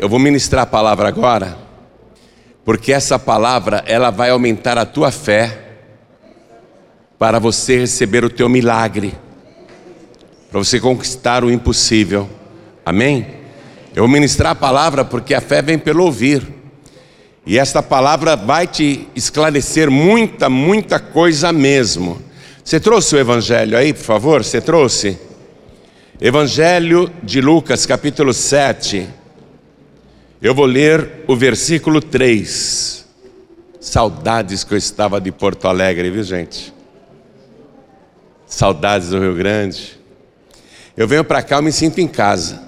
[0.00, 1.58] Eu vou ministrar a palavra agora,
[2.64, 5.58] porque essa palavra ela vai aumentar a tua fé
[7.18, 9.12] para você receber o teu milagre,
[10.48, 12.30] para você conquistar o impossível.
[12.86, 13.26] Amém?
[13.92, 16.46] Eu vou ministrar a palavra porque a fé vem pelo ouvir.
[17.44, 22.22] E esta palavra vai te esclarecer muita, muita coisa mesmo.
[22.62, 24.44] Você trouxe o evangelho aí, por favor?
[24.44, 25.18] Você trouxe?
[26.20, 29.17] Evangelho de Lucas, capítulo 7.
[30.40, 33.04] Eu vou ler o versículo 3.
[33.80, 36.72] Saudades que eu estava de Porto Alegre, viu gente?
[38.46, 39.98] Saudades do Rio Grande.
[40.96, 42.62] Eu venho para cá, eu me sinto em casa.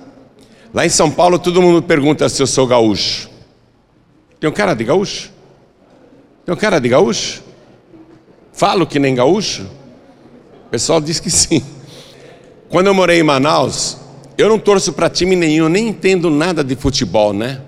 [0.74, 3.30] Lá em São Paulo todo mundo pergunta se eu sou gaúcho.
[4.40, 5.30] Tem um cara de gaúcho?
[6.44, 7.40] Tem um cara de gaúcho?
[8.52, 9.62] Falo que nem gaúcho?
[10.66, 11.64] O pessoal diz que sim.
[12.68, 13.99] Quando eu morei em Manaus,
[14.40, 17.60] eu não torço para time nenhum, nem entendo nada de futebol, né?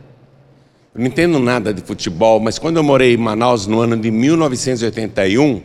[0.95, 4.11] Eu não entendo nada de futebol, mas quando eu morei em Manaus no ano de
[4.11, 5.63] 1981,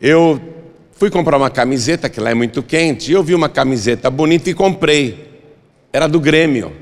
[0.00, 0.40] eu
[0.92, 4.48] fui comprar uma camiseta, que lá é muito quente, e eu vi uma camiseta bonita
[4.48, 5.42] e comprei.
[5.92, 6.72] Era do Grêmio.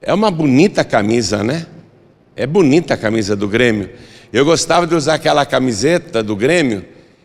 [0.00, 1.66] É uma bonita camisa, né?
[2.36, 3.90] É bonita a camisa do Grêmio.
[4.32, 6.84] Eu gostava de usar aquela camiseta do Grêmio,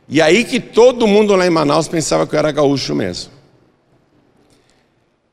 [0.09, 3.34] e aí que todo mundo lá em Manaus pensava que eu era gaúcho mesmo.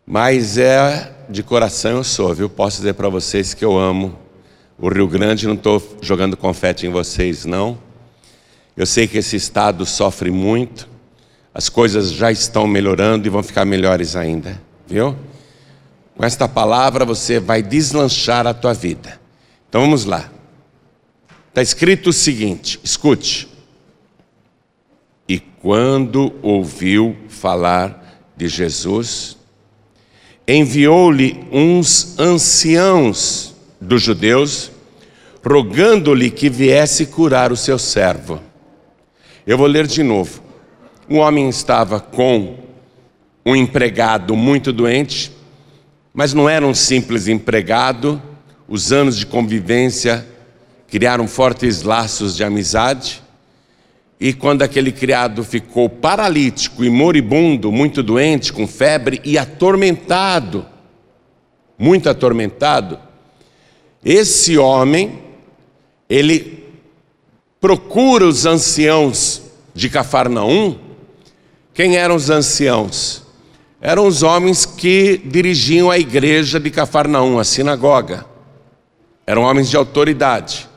[0.06, 2.48] Mas é de coração eu sou, viu?
[2.48, 4.18] Posso dizer para vocês que eu amo
[4.78, 7.78] o Rio Grande, não estou jogando confete em vocês, não.
[8.76, 10.88] Eu sei que esse estado sofre muito,
[11.54, 15.16] as coisas já estão melhorando e vão ficar melhores ainda, viu?
[16.16, 19.20] Com esta palavra você vai deslanchar a tua vida.
[19.68, 20.30] Então vamos lá.
[21.48, 23.48] Está escrito o seguinte: escute.
[25.28, 29.36] E quando ouviu falar de Jesus,
[30.46, 34.70] enviou-lhe uns anciãos dos judeus,
[35.44, 38.40] rogando-lhe que viesse curar o seu servo.
[39.46, 40.42] Eu vou ler de novo.
[41.08, 42.58] Um homem estava com
[43.44, 45.32] um empregado muito doente,
[46.14, 48.22] mas não era um simples empregado.
[48.68, 50.26] Os anos de convivência
[50.88, 53.22] criaram fortes laços de amizade.
[54.22, 60.64] E quando aquele criado ficou paralítico e moribundo, muito doente, com febre e atormentado,
[61.76, 63.00] muito atormentado,
[64.04, 65.18] esse homem,
[66.08, 66.64] ele
[67.60, 69.42] procura os anciãos
[69.74, 70.78] de Cafarnaum.
[71.74, 73.24] Quem eram os anciãos?
[73.80, 78.24] Eram os homens que dirigiam a igreja de Cafarnaum, a sinagoga.
[79.26, 80.70] Eram homens de autoridade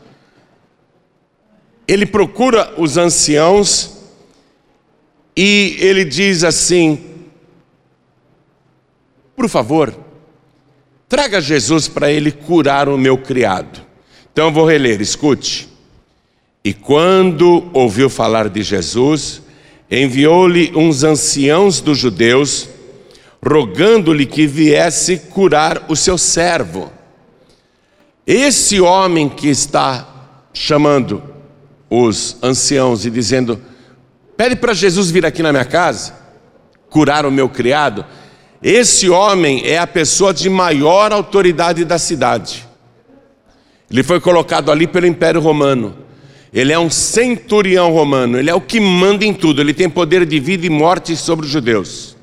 [1.88, 3.98] ele procura os anciãos
[5.36, 7.00] e ele diz assim:
[9.36, 9.94] Por favor,
[11.08, 13.82] traga Jesus para ele curar o meu criado.
[14.32, 15.70] Então eu vou reler, escute.
[16.64, 19.42] E quando ouviu falar de Jesus,
[19.90, 22.68] enviou-lhe uns anciãos dos judeus,
[23.46, 26.92] rogando-lhe que viesse curar o seu servo.
[28.26, 31.35] Esse homem que está chamando
[31.90, 33.60] os anciãos e dizendo:
[34.38, 36.14] Pede para Jesus vir aqui na minha casa,
[36.90, 38.06] curar o meu criado.
[38.62, 42.68] Esse homem é a pessoa de maior autoridade da cidade.
[43.90, 45.96] Ele foi colocado ali pelo Império Romano.
[46.52, 50.26] Ele é um centurião romano, ele é o que manda em tudo, ele tem poder
[50.26, 52.16] de vida e morte sobre os judeus.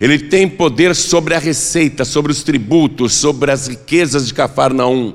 [0.00, 5.14] Ele tem poder sobre a receita, sobre os tributos, sobre as riquezas de Cafarnaum.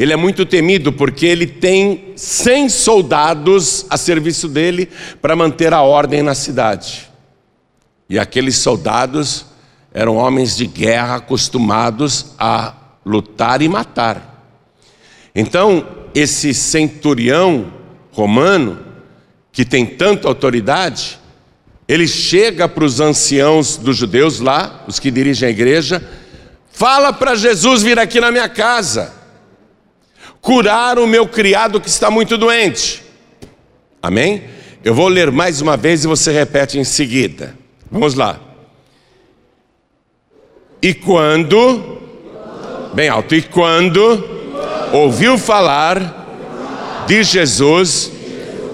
[0.00, 4.88] Ele é muito temido porque ele tem 100 soldados a serviço dele
[5.20, 7.06] para manter a ordem na cidade.
[8.08, 9.44] E aqueles soldados
[9.92, 12.72] eram homens de guerra acostumados a
[13.04, 14.42] lutar e matar.
[15.34, 17.70] Então, esse centurião
[18.10, 18.78] romano,
[19.52, 21.18] que tem tanta autoridade,
[21.86, 26.02] ele chega para os anciãos dos judeus lá, os que dirigem a igreja,
[26.72, 29.19] fala para Jesus vir aqui na minha casa
[30.40, 33.02] curar o meu criado que está muito doente.
[34.02, 34.44] Amém?
[34.82, 37.54] Eu vou ler mais uma vez e você repete em seguida.
[37.90, 38.40] Vamos lá.
[40.80, 41.98] E quando,
[42.94, 44.26] bem alto, e quando
[44.92, 48.10] ouviu falar de Jesus,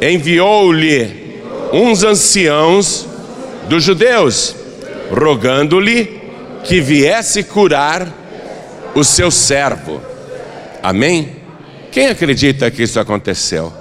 [0.01, 1.43] enviou-lhe
[1.73, 3.07] uns anciãos
[3.69, 4.55] dos judeus,
[5.11, 6.21] rogando-lhe
[6.63, 8.07] que viesse curar
[8.95, 10.01] o seu servo.
[10.83, 11.36] Amém?
[11.97, 13.73] Quem acredita que isso aconteceu?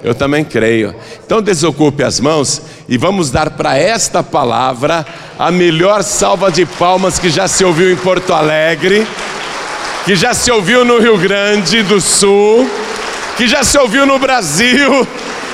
[0.00, 0.94] Eu também creio.
[1.26, 5.04] Então desocupe as mãos e vamos dar para esta palavra
[5.36, 9.04] a melhor salva de palmas que já se ouviu em Porto Alegre,
[10.04, 12.70] que já se ouviu no Rio Grande do Sul,
[13.36, 15.04] que já se ouviu no Brasil,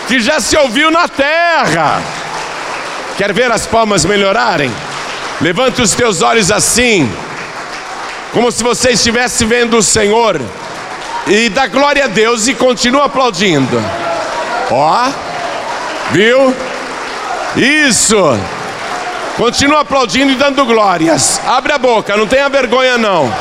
[0.07, 2.03] que já se ouviu na terra.
[3.17, 4.71] Quer ver as palmas melhorarem?
[5.41, 7.11] Levante os teus olhos assim,
[8.35, 10.39] como se você estivesse vendo o Senhor,
[11.29, 13.83] e dá glória a Deus e continua aplaudindo.
[14.71, 15.09] Ó,
[16.11, 16.55] viu?
[17.57, 18.17] Isso.
[19.37, 21.41] Continua aplaudindo e dando glórias.
[21.47, 23.33] Abre a boca, não tenha vergonha não.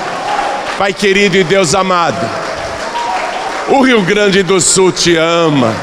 [0.78, 2.24] Pai querido e Deus amado.
[3.70, 5.74] O Rio Grande do Sul te ama.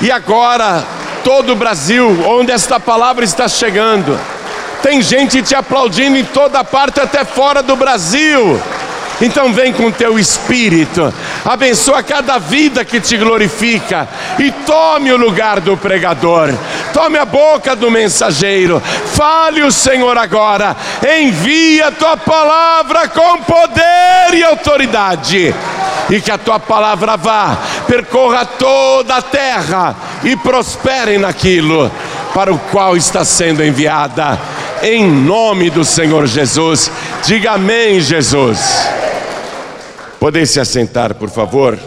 [0.00, 0.84] E agora,
[1.24, 4.18] todo o Brasil, onde esta palavra está chegando,
[4.82, 8.60] tem gente te aplaudindo em toda parte, até fora do Brasil.
[9.20, 11.12] Então vem com teu espírito,
[11.44, 16.54] abençoa cada vida que te glorifica e tome o lugar do pregador,
[16.92, 18.80] tome a boca do mensageiro,
[19.14, 20.76] fale o Senhor agora,
[21.18, 25.52] envia a tua palavra com poder e autoridade,
[26.08, 31.90] e que a tua palavra vá, percorra toda a terra e prospere naquilo
[32.32, 34.38] para o qual está sendo enviada
[34.82, 36.90] em nome do Senhor Jesus.
[37.24, 38.58] Diga amém, Jesus.
[40.18, 41.78] Podem se assentar, por favor.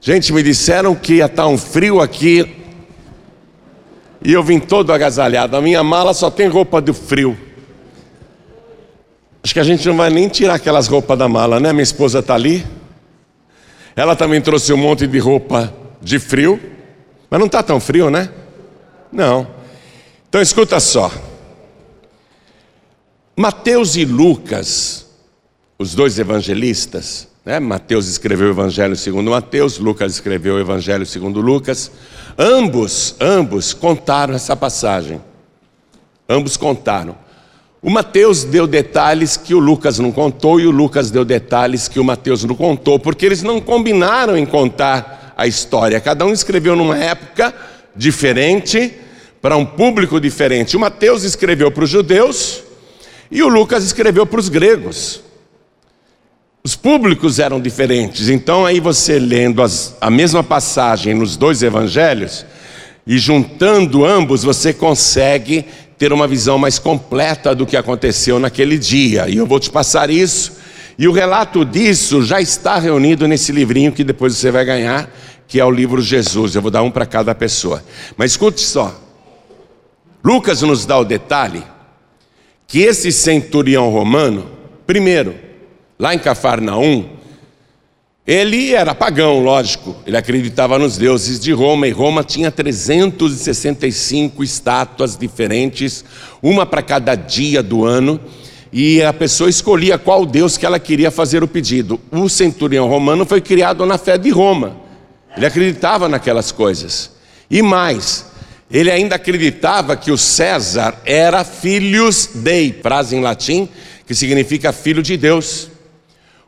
[0.00, 2.56] Gente, me disseram que ia estar um frio aqui.
[4.24, 5.56] E eu vim todo agasalhado.
[5.56, 7.38] A minha mala só tem roupa do frio.
[9.42, 11.72] Acho que a gente não vai nem tirar aquelas roupas da mala, né?
[11.72, 12.64] Minha esposa está ali.
[13.96, 16.60] Ela também trouxe um monte de roupa de frio.
[17.28, 18.28] Mas não está tão frio, né?
[19.10, 19.61] Não.
[20.32, 21.12] Então escuta só.
[23.36, 25.04] Mateus e Lucas,
[25.78, 27.60] os dois evangelistas, né?
[27.60, 31.92] Mateus escreveu o Evangelho segundo Mateus, Lucas escreveu o Evangelho segundo Lucas.
[32.38, 35.20] Ambos, ambos contaram essa passagem.
[36.26, 37.14] Ambos contaram.
[37.82, 42.00] O Mateus deu detalhes que o Lucas não contou e o Lucas deu detalhes que
[42.00, 46.00] o Mateus não contou, porque eles não combinaram em contar a história.
[46.00, 47.54] Cada um escreveu numa época
[47.94, 49.01] diferente
[49.42, 50.76] para um público diferente.
[50.76, 52.62] O Mateus escreveu para os judeus
[53.28, 55.20] e o Lucas escreveu para os gregos.
[56.64, 62.46] Os públicos eram diferentes, então aí você lendo as, a mesma passagem nos dois evangelhos
[63.04, 65.64] e juntando ambos, você consegue
[65.98, 69.28] ter uma visão mais completa do que aconteceu naquele dia.
[69.28, 70.52] E eu vou te passar isso.
[70.96, 75.12] E o relato disso já está reunido nesse livrinho que depois você vai ganhar,
[75.48, 76.54] que é o livro Jesus.
[76.54, 77.82] Eu vou dar um para cada pessoa.
[78.16, 79.01] Mas escute só.
[80.24, 81.64] Lucas nos dá o detalhe
[82.66, 84.46] que esse centurião romano,
[84.86, 85.34] primeiro,
[85.98, 87.06] lá em Cafarnaum,
[88.26, 95.18] ele era pagão, lógico, ele acreditava nos deuses de Roma, e Roma tinha 365 estátuas
[95.18, 96.04] diferentes,
[96.40, 98.18] uma para cada dia do ano,
[98.72, 102.00] e a pessoa escolhia qual deus que ela queria fazer o pedido.
[102.10, 104.76] O centurião romano foi criado na fé de Roma,
[105.36, 107.10] ele acreditava naquelas coisas.
[107.50, 108.31] E mais,
[108.72, 113.68] ele ainda acreditava que o César era filhos dei, frase em latim
[114.06, 115.68] que significa filho de Deus.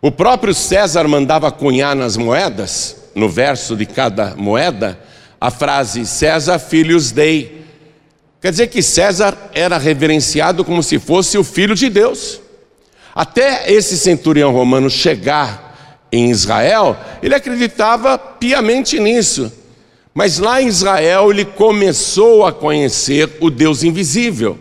[0.01, 4.99] O próprio César mandava cunhar nas moedas, no verso de cada moeda,
[5.41, 7.65] a frase César filhos dei.
[8.41, 12.41] Quer dizer que César era reverenciado como se fosse o filho de Deus.
[13.15, 19.51] Até esse centurião romano chegar em Israel, ele acreditava piamente nisso.
[20.15, 24.57] Mas lá em Israel ele começou a conhecer o Deus invisível,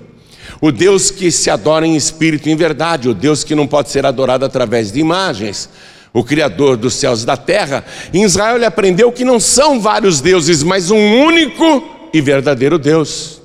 [0.59, 3.91] o Deus que se adora em espírito e em verdade, o Deus que não pode
[3.91, 5.69] ser adorado através de imagens,
[6.11, 7.85] o Criador dos céus e da terra.
[8.11, 13.39] Em Israel ele aprendeu que não são vários deuses, mas um único e verdadeiro Deus.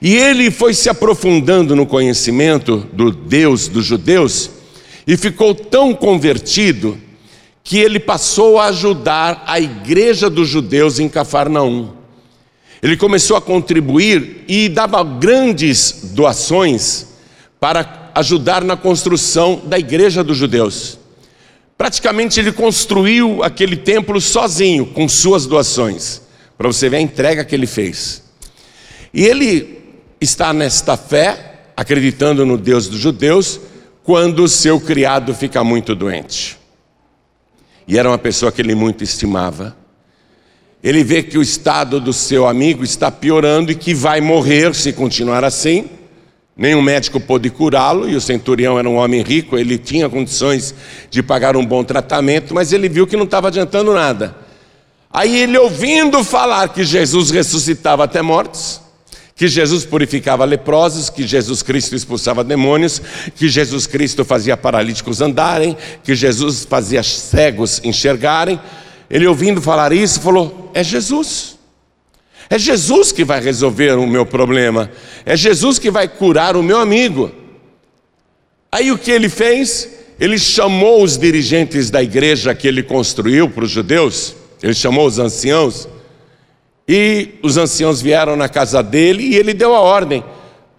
[0.00, 4.50] E ele foi se aprofundando no conhecimento do Deus dos judeus
[5.06, 6.98] e ficou tão convertido
[7.66, 11.94] que ele passou a ajudar a igreja dos judeus em Cafarnaum.
[12.80, 17.08] Ele começou a contribuir e dava grandes doações
[17.58, 20.96] para ajudar na construção da igreja dos judeus.
[21.76, 26.22] Praticamente ele construiu aquele templo sozinho, com suas doações,
[26.56, 28.22] para você ver a entrega que ele fez.
[29.12, 29.80] E ele
[30.20, 33.58] está nesta fé, acreditando no Deus dos judeus,
[34.04, 36.64] quando o seu criado fica muito doente
[37.86, 39.76] e era uma pessoa que ele muito estimava.
[40.82, 44.92] Ele vê que o estado do seu amigo está piorando e que vai morrer se
[44.92, 45.88] continuar assim.
[46.56, 50.74] Nenhum médico pôde curá-lo, e o centurião era um homem rico, ele tinha condições
[51.10, 54.34] de pagar um bom tratamento, mas ele viu que não estava adiantando nada.
[55.10, 58.80] Aí ele ouvindo falar que Jesus ressuscitava até mortos,
[59.36, 63.02] que Jesus purificava leprosos, que Jesus Cristo expulsava demônios,
[63.34, 68.58] que Jesus Cristo fazia paralíticos andarem, que Jesus fazia cegos enxergarem.
[69.10, 71.58] Ele ouvindo falar isso, falou: É Jesus.
[72.48, 74.90] É Jesus que vai resolver o meu problema.
[75.26, 77.30] É Jesus que vai curar o meu amigo.
[78.72, 79.90] Aí o que ele fez?
[80.18, 85.18] Ele chamou os dirigentes da igreja que ele construiu para os judeus, ele chamou os
[85.18, 85.86] anciãos,
[86.88, 90.22] e os anciãos vieram na casa dele e ele deu a ordem: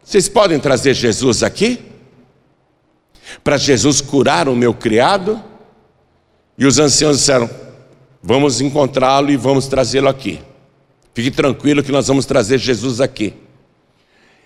[0.03, 1.79] vocês podem trazer Jesus aqui?
[3.43, 5.43] Para Jesus curar o meu criado?
[6.57, 7.49] E os anciãos disseram:
[8.23, 10.39] vamos encontrá-lo e vamos trazê-lo aqui.
[11.13, 13.33] Fique tranquilo que nós vamos trazer Jesus aqui.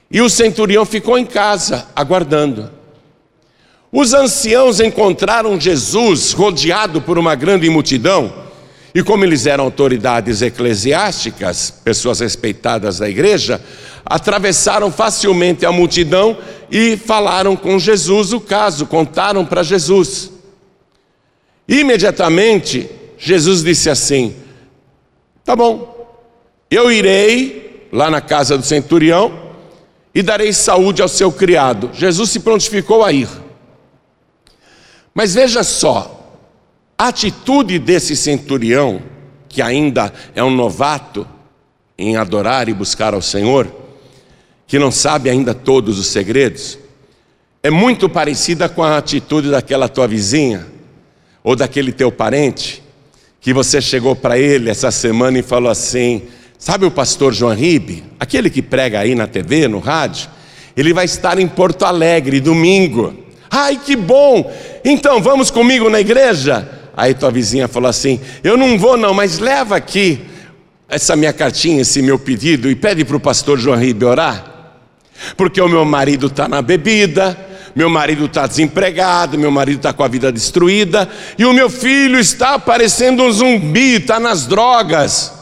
[0.10, 2.72] E o centurião ficou em casa, aguardando.
[3.92, 8.34] Os anciãos encontraram Jesus rodeado por uma grande multidão
[8.94, 13.62] e como eles eram autoridades eclesiásticas, pessoas respeitadas da igreja,
[14.06, 16.38] atravessaram facilmente a multidão
[16.70, 20.32] e falaram com Jesus o caso, contaram para Jesus.
[21.68, 24.36] Imediatamente, Jesus disse assim:
[25.46, 25.92] Tá bom,
[26.70, 29.52] eu irei lá na casa do centurião
[30.14, 31.92] e darei saúde ao seu criado.
[31.94, 33.30] Jesus se prontificou a ir.
[35.14, 36.21] Mas veja só,
[37.02, 39.02] a atitude desse centurião,
[39.50, 41.28] que ainda é um novato
[41.98, 43.68] em adorar e buscar ao Senhor,
[44.68, 46.78] que não sabe ainda todos os segredos,
[47.64, 50.68] é muito parecida com a atitude daquela tua vizinha
[51.44, 52.84] ou daquele teu parente
[53.40, 56.22] que você chegou para ele essa semana e falou assim:
[56.60, 60.30] Sabe o pastor João Ribe, aquele que prega aí na TV, no rádio?
[60.78, 63.12] Ele vai estar em Porto Alegre domingo.
[63.50, 64.54] Ai, que bom!
[64.86, 66.78] Então vamos comigo na igreja?
[67.02, 70.22] Aí tua vizinha falou assim: Eu não vou, não, mas leva aqui
[70.88, 74.46] essa minha cartinha, esse meu pedido e pede para o pastor João Ribe orar.
[75.36, 77.36] Porque o meu marido está na bebida,
[77.76, 82.20] meu marido está desempregado, meu marido está com a vida destruída e o meu filho
[82.20, 85.34] está parecendo um zumbi, está nas drogas.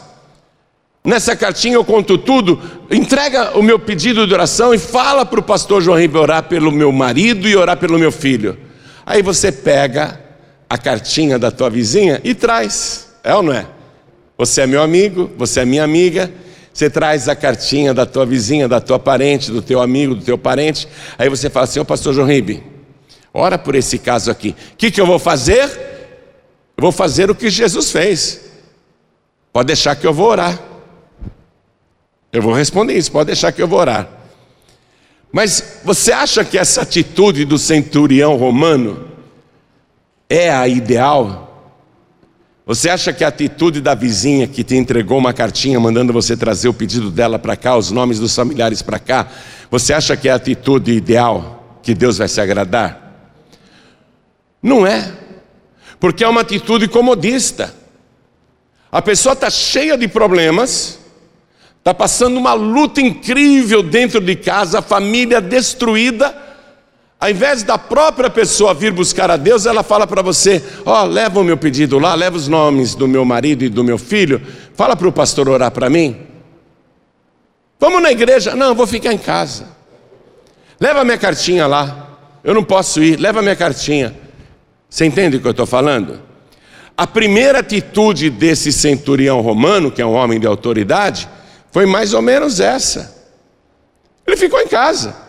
[1.03, 2.57] Nessa cartinha eu conto tudo.
[2.89, 6.71] Entrega o meu pedido de oração e fala para o pastor João Ribe orar pelo
[6.71, 8.57] meu marido e orar pelo meu filho.
[9.05, 10.28] Aí você pega
[10.69, 13.65] a cartinha da tua vizinha e traz, é ou não é?
[14.37, 16.31] Você é meu amigo, você é minha amiga,
[16.71, 20.37] você traz a cartinha da tua vizinha, da tua parente, do teu amigo, do teu
[20.37, 22.63] parente, aí você fala assim, ô pastor João Ribe,
[23.33, 25.65] ora por esse caso aqui, o que, que eu vou fazer?
[26.77, 28.41] Eu vou fazer o que Jesus fez,
[29.51, 30.57] pode deixar que eu vou orar,
[32.31, 34.07] eu vou responder isso, pode deixar que eu vou orar.
[35.31, 39.08] Mas você acha que essa atitude do centurião romano
[40.29, 41.47] é a ideal?
[42.65, 46.69] Você acha que a atitude da vizinha que te entregou uma cartinha mandando você trazer
[46.69, 49.27] o pedido dela para cá, os nomes dos familiares para cá,
[49.71, 53.33] você acha que é a atitude ideal que Deus vai se agradar?
[54.61, 55.11] Não é,
[55.99, 57.73] porque é uma atitude comodista.
[58.91, 60.99] A pessoa está cheia de problemas,
[61.79, 66.48] está passando uma luta incrível dentro de casa, a família destruída
[67.19, 71.05] ao invés da própria pessoa vir buscar a Deus, ela fala para você: Ó, oh,
[71.05, 74.41] leva o meu pedido lá, leva os nomes do meu marido e do meu filho,
[74.73, 76.15] fala para o pastor orar para mim.
[77.77, 78.55] Vamos na igreja?
[78.55, 79.67] Não, vou ficar em casa.
[80.79, 82.07] Leva minha cartinha lá.
[82.41, 84.15] Eu não posso ir, leva minha cartinha.
[84.89, 86.21] Você entende o que eu estou falando?
[86.95, 91.27] A primeira atitude desse centurião romano, que é um homem de autoridade,
[91.71, 93.15] foi mais ou menos essa.
[94.25, 95.28] Ele ficou em casa.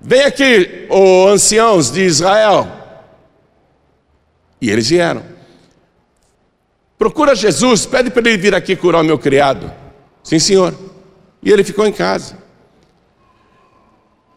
[0.00, 2.66] Vem aqui, os anciãos de Israel.
[4.60, 5.22] E eles vieram.
[6.98, 9.72] Procura Jesus, pede para ele vir aqui curar o meu criado.
[10.22, 10.74] Sim, senhor.
[11.42, 12.38] E ele ficou em casa.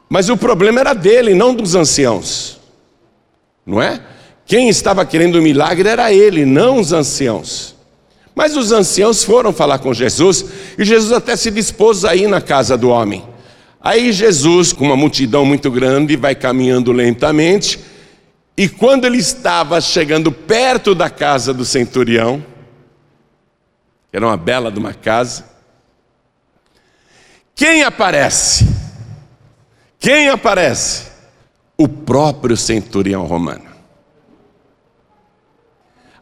[0.10, 2.60] Mas o problema era dele, não dos anciãos.
[3.66, 4.02] Não é?
[4.46, 7.76] Quem estava querendo o milagre era ele, não os anciãos.
[8.36, 10.46] Mas os anciãos foram falar com Jesus
[10.78, 13.24] e Jesus até se dispôs a ir na casa do homem.
[13.86, 17.78] Aí Jesus, com uma multidão muito grande, vai caminhando lentamente,
[18.56, 22.42] e quando ele estava chegando perto da casa do centurião,
[24.10, 25.46] que era uma bela de uma casa,
[27.54, 28.66] quem aparece?
[30.00, 31.08] Quem aparece?
[31.78, 33.66] O próprio centurião romano.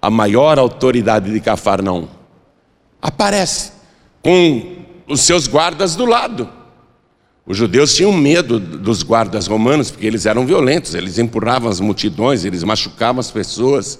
[0.02, 2.08] A maior autoridade de Cafarnaum
[3.00, 3.72] aparece
[4.24, 4.78] com
[5.08, 6.61] os seus guardas do lado.
[7.46, 12.46] Os judeus tinham medo dos guardas romanos porque eles eram violentos, eles empurravam as multidões,
[12.46, 14.00] eles machucavam as pessoas,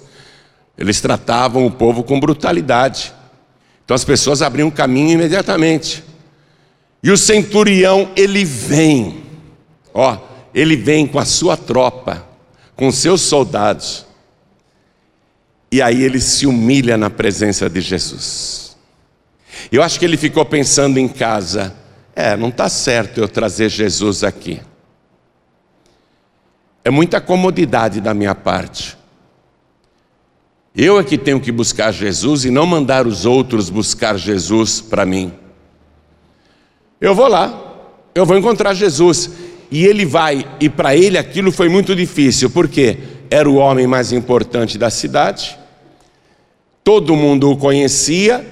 [0.78, 3.12] eles tratavam o povo com brutalidade.
[3.84, 6.04] Então as pessoas abriam caminho imediatamente.
[7.02, 9.24] E o centurião, ele vem,
[9.92, 10.18] ó,
[10.54, 12.24] ele vem com a sua tropa,
[12.76, 14.06] com seus soldados.
[15.70, 18.76] E aí ele se humilha na presença de Jesus.
[19.70, 21.74] Eu acho que ele ficou pensando em casa:
[22.14, 24.60] é, não está certo eu trazer Jesus aqui.
[26.84, 28.96] É muita comodidade da minha parte.
[30.74, 35.04] Eu é que tenho que buscar Jesus e não mandar os outros buscar Jesus para
[35.04, 35.32] mim.
[37.00, 37.58] Eu vou lá,
[38.14, 39.30] eu vou encontrar Jesus.
[39.70, 42.98] E ele vai, e para ele aquilo foi muito difícil, porque
[43.30, 45.58] era o homem mais importante da cidade,
[46.84, 48.46] todo mundo o conhecia,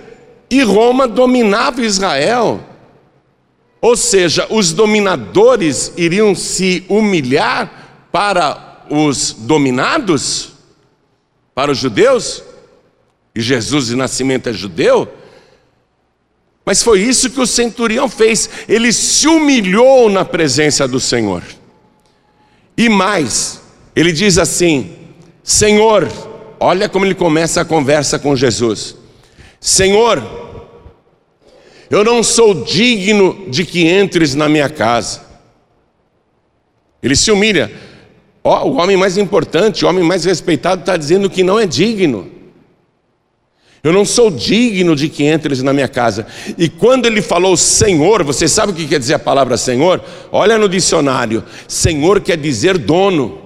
[0.50, 2.69] e Roma dominava Israel.
[3.80, 10.52] Ou seja, os dominadores iriam se humilhar para os dominados,
[11.54, 12.42] para os judeus,
[13.34, 15.08] e Jesus de nascimento é judeu.
[16.64, 21.42] Mas foi isso que o centurião fez, ele se humilhou na presença do Senhor.
[22.76, 23.60] E mais,
[23.96, 24.96] ele diz assim:
[25.42, 26.08] Senhor,
[26.58, 28.94] olha como ele começa a conversa com Jesus:
[29.58, 30.49] Senhor,
[31.90, 35.22] eu não sou digno de que entres na minha casa.
[37.02, 37.70] Ele se humilha.
[38.44, 42.30] Oh, o homem mais importante, o homem mais respeitado, está dizendo que não é digno.
[43.82, 46.26] Eu não sou digno de que entres na minha casa.
[46.56, 50.00] E quando ele falou Senhor, você sabe o que quer dizer a palavra Senhor?
[50.30, 53.40] Olha no dicionário: Senhor quer dizer dono.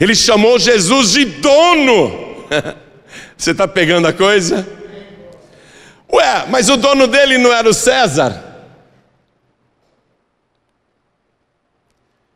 [0.00, 2.44] Ele chamou Jesus de dono.
[3.36, 4.77] você está pegando a coisa?
[6.12, 8.44] Ué, mas o dono dele não era o César?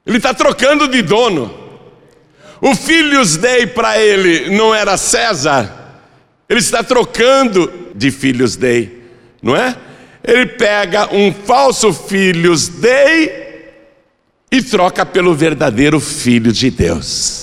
[0.04, 1.60] Ele está trocando de dono.
[2.60, 5.82] O Filhos Dei para ele não era César?
[6.48, 9.02] Ele está trocando de Filhos Dei,
[9.42, 9.76] não é?
[10.22, 13.42] Ele pega um falso Filhos Dei
[14.50, 17.41] e troca pelo verdadeiro Filho de Deus.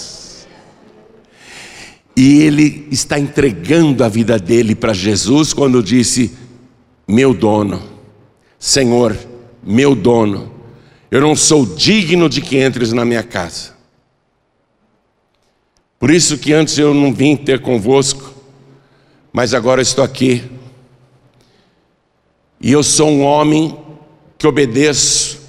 [2.19, 6.35] E ele está entregando a vida dele para Jesus quando disse:
[7.07, 7.81] Meu dono,
[8.59, 9.17] Senhor,
[9.63, 10.53] meu dono,
[11.09, 13.73] eu não sou digno de que entres na minha casa.
[15.97, 18.33] Por isso que antes eu não vim ter convosco,
[19.31, 20.43] mas agora estou aqui.
[22.59, 23.79] E eu sou um homem
[24.37, 25.39] que obedeço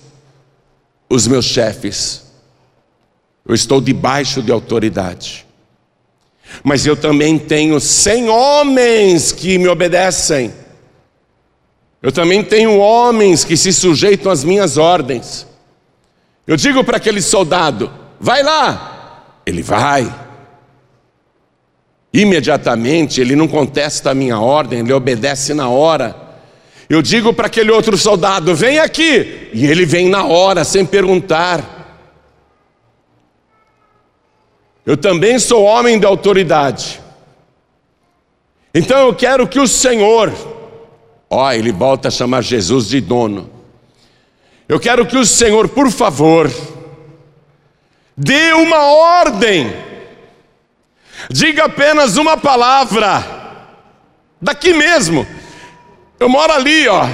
[1.09, 2.31] os meus chefes.
[3.45, 5.50] Eu estou debaixo de autoridade
[6.63, 10.53] mas eu também tenho cem homens que me obedecem.
[12.03, 15.47] Eu também tenho homens que se sujeitam às minhas ordens.
[16.47, 19.43] Eu digo para aquele soldado: vai lá.
[19.45, 20.13] Ele vai.
[22.13, 26.17] Imediatamente, ele não contesta a minha ordem, ele obedece na hora.
[26.89, 29.49] Eu digo para aquele outro soldado: vem aqui.
[29.53, 31.80] E ele vem na hora, sem perguntar.
[34.91, 37.01] Eu também sou homem de autoridade.
[38.75, 40.33] Então eu quero que o Senhor,
[41.31, 43.49] ó, ele volta a chamar Jesus de dono.
[44.69, 46.51] Eu quero que o Senhor, por favor,
[48.17, 49.73] dê uma ordem,
[51.31, 53.25] diga apenas uma palavra,
[54.43, 55.25] daqui mesmo,
[56.19, 57.07] eu moro ali, ó.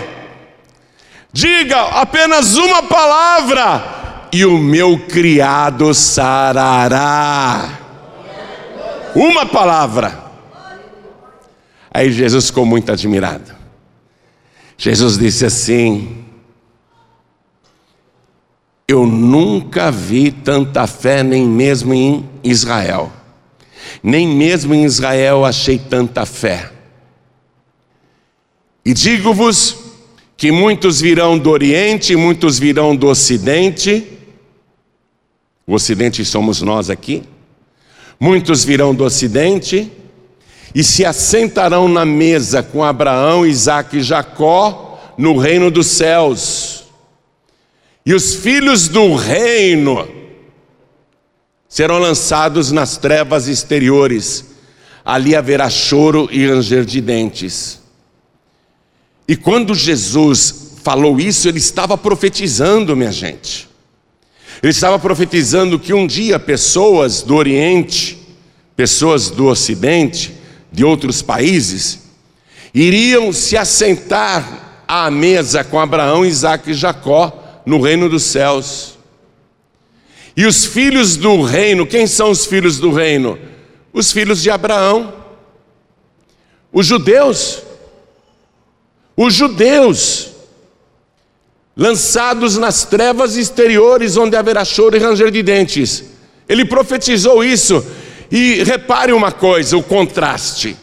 [1.31, 3.96] Diga apenas uma palavra,
[4.33, 7.81] e o meu criado sarará.
[9.15, 10.25] Uma palavra.
[11.91, 13.55] Aí Jesus ficou muito admirado.
[14.77, 16.25] Jesus disse assim:
[18.87, 23.11] Eu nunca vi tanta fé, nem mesmo em Israel.
[24.03, 26.71] Nem mesmo em Israel achei tanta fé.
[28.85, 29.79] E digo-vos
[30.37, 34.16] que muitos virão do Oriente, muitos virão do Ocidente,
[35.67, 37.25] o Ocidente somos nós aqui.
[38.21, 39.91] Muitos virão do Ocidente
[40.75, 46.85] e se assentarão na mesa com Abraão, Isaac e Jacó no reino dos céus.
[48.05, 50.07] E os filhos do reino
[51.69, 54.45] serão lançados nas trevas exteriores.
[55.05, 57.81] Ali haverá choro e ranger de dentes.
[59.27, 63.69] E quando Jesus falou isso, ele estava profetizando, minha gente.
[64.63, 68.19] Ele estava profetizando que um dia pessoas do Oriente,
[68.75, 70.35] pessoas do Ocidente,
[70.73, 72.07] de outros países,
[72.75, 78.99] iriam se assentar à mesa com Abraão, Isaac e Jacó no reino dos céus.
[80.37, 83.39] E os filhos do reino, quem são os filhos do reino?
[83.93, 85.15] Os filhos de Abraão.
[86.71, 87.63] Os judeus,
[89.17, 90.36] Os judeus,
[91.77, 96.05] lançados nas trevas exteriores, onde haverá choro e ranger de dentes.
[96.49, 97.85] Ele profetizou isso,
[98.31, 100.77] e repare uma coisa: o contraste.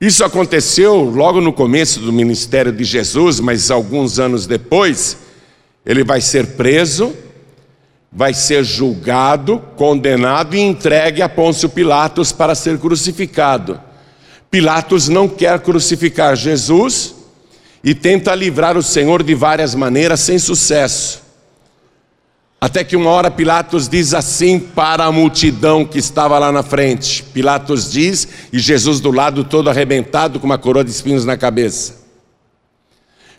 [0.00, 5.16] Isso aconteceu logo no começo do ministério de Jesus, mas alguns anos depois,
[5.84, 7.16] ele vai ser preso,
[8.12, 13.80] vai ser julgado, condenado e entregue a Pôncio Pilatos para ser crucificado.
[14.48, 17.17] Pilatos não quer crucificar Jesus
[17.88, 21.22] e tenta livrar o Senhor de várias maneiras sem sucesso.
[22.60, 27.22] Até que uma hora Pilatos diz assim para a multidão que estava lá na frente.
[27.22, 31.94] Pilatos diz, e Jesus do lado todo arrebentado com uma coroa de espinhos na cabeça.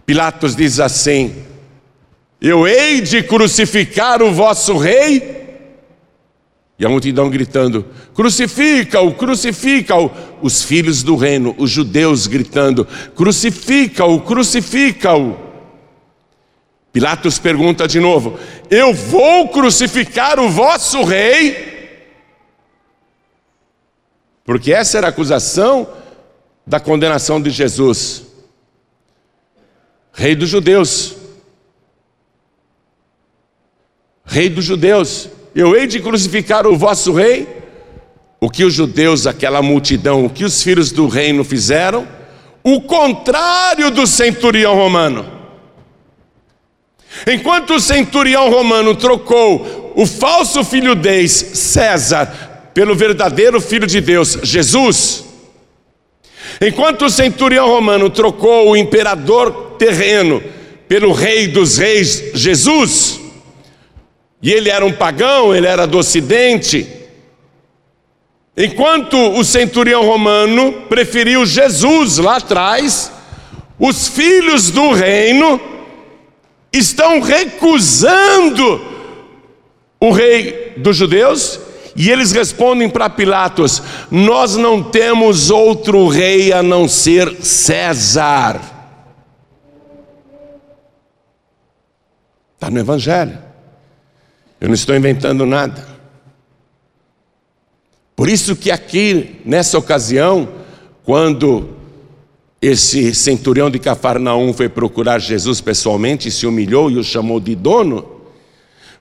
[0.03, 1.43] Pilatos diz assim:
[2.41, 5.38] Eu hei de crucificar o vosso rei?
[6.79, 10.09] E a multidão gritando: Crucifica-o, crucifica-o.
[10.41, 15.37] Os filhos do reino, os judeus gritando: Crucifica-o, crucifica-o.
[16.93, 18.39] Pilatos pergunta de novo:
[18.69, 21.67] Eu vou crucificar o vosso rei?
[24.45, 25.87] Porque essa era a acusação
[26.65, 28.23] da condenação de Jesus.
[30.13, 31.15] Rei dos judeus.
[34.23, 35.29] Rei dos judeus.
[35.59, 37.45] Eu hei de crucificar o vosso rei?
[38.39, 42.07] O que os judeus, aquela multidão, o que os filhos do reino fizeram?
[42.63, 45.25] O contrário do centurião romano.
[47.27, 54.39] Enquanto o centurião romano trocou o falso filho deus César pelo verdadeiro filho de Deus,
[54.41, 55.25] Jesus,
[56.61, 60.41] enquanto o centurião romano trocou o imperador terreno
[60.87, 63.18] pelo rei dos reis, Jesus,
[64.41, 66.87] e ele era um pagão, ele era do ocidente,
[68.55, 73.11] enquanto o centurião romano preferiu Jesus lá atrás,
[73.77, 75.59] os filhos do reino
[76.71, 78.81] estão recusando
[79.99, 81.59] o rei dos judeus
[81.95, 88.61] e eles respondem para Pilatos: Nós não temos outro rei a não ser César.
[92.55, 93.48] Está no Evangelho.
[94.59, 95.87] Eu não estou inventando nada.
[98.15, 100.49] Por isso que aqui, nessa ocasião,
[101.05, 101.69] quando
[102.61, 108.05] esse centurião de Cafarnaum foi procurar Jesus pessoalmente, se humilhou e o chamou de dono.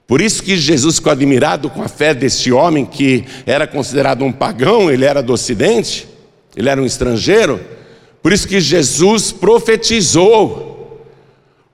[0.06, 4.32] Por isso que Jesus ficou admirado com a fé deste homem que era considerado um
[4.32, 6.08] pagão, ele era do ocidente,
[6.56, 7.60] ele era um estrangeiro.
[8.22, 10.77] Por isso que Jesus profetizou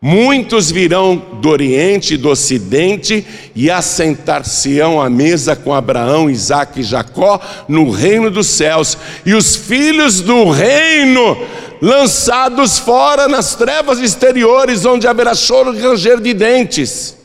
[0.06, 6.82] Muitos virão do Oriente e do Ocidente e assentar-se-ão à mesa com Abraão, Isaque e
[6.82, 11.38] Jacó no reino dos céus, e os filhos do reino
[11.80, 17.16] lançados fora nas trevas exteriores, onde haverá choro e ranger de dentes.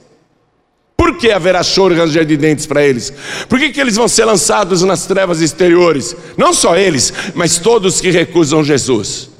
[0.96, 3.12] Por que haverá choro e ranger de dentes para eles?
[3.50, 6.16] Por que, que eles vão ser lançados nas trevas exteriores?
[6.38, 9.32] Não só eles, mas todos que recusam Jesus.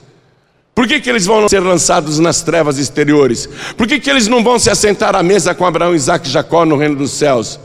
[0.80, 3.50] Por que, que eles vão ser lançados nas trevas exteriores?
[3.76, 6.64] Por que, que eles não vão se assentar à mesa com Abraão, Isaac e Jacó
[6.64, 7.60] no reino dos céus?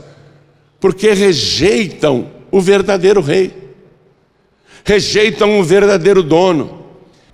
[0.81, 3.53] Porque rejeitam o verdadeiro rei,
[4.83, 6.87] rejeitam o verdadeiro dono,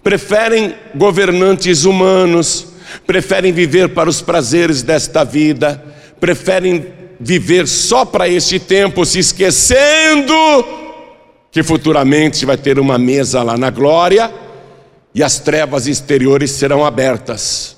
[0.03, 2.67] preferem governantes humanos,
[3.07, 5.83] preferem viver para os prazeres desta vida,
[6.19, 6.85] preferem
[7.19, 10.35] viver só para este tempo, se esquecendo
[11.51, 14.31] que futuramente vai ter uma mesa lá na glória
[15.13, 17.75] e as trevas exteriores serão abertas.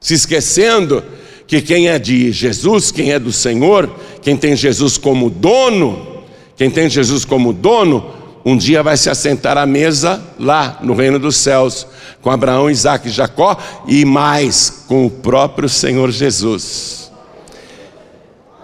[0.00, 1.02] Se esquecendo
[1.46, 6.24] que quem é de Jesus, quem é do Senhor, quem tem Jesus como dono,
[6.56, 8.14] quem tem Jesus como dono,
[8.44, 11.86] um dia vai se assentar à mesa lá no reino dos céus,
[12.20, 17.10] com Abraão, Isaac e Jacó e mais com o próprio Senhor Jesus.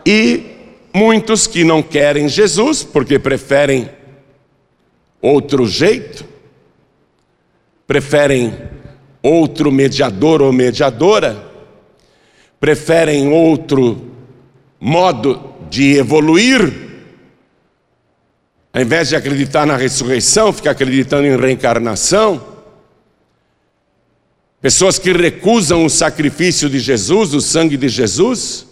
[0.07, 0.43] E
[0.93, 3.91] muitos que não querem Jesus, porque preferem
[5.21, 6.25] outro jeito,
[7.87, 8.55] preferem
[9.23, 11.51] outro mediador ou mediadora,
[12.61, 14.11] preferem outro
[14.81, 16.85] modo de evoluir,
[18.73, 22.55] ao invés de acreditar na ressurreição, fica acreditando em reencarnação.
[24.61, 28.67] Pessoas que recusam o sacrifício de Jesus, o sangue de Jesus.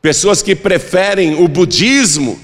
[0.00, 2.38] Pessoas que preferem o budismo.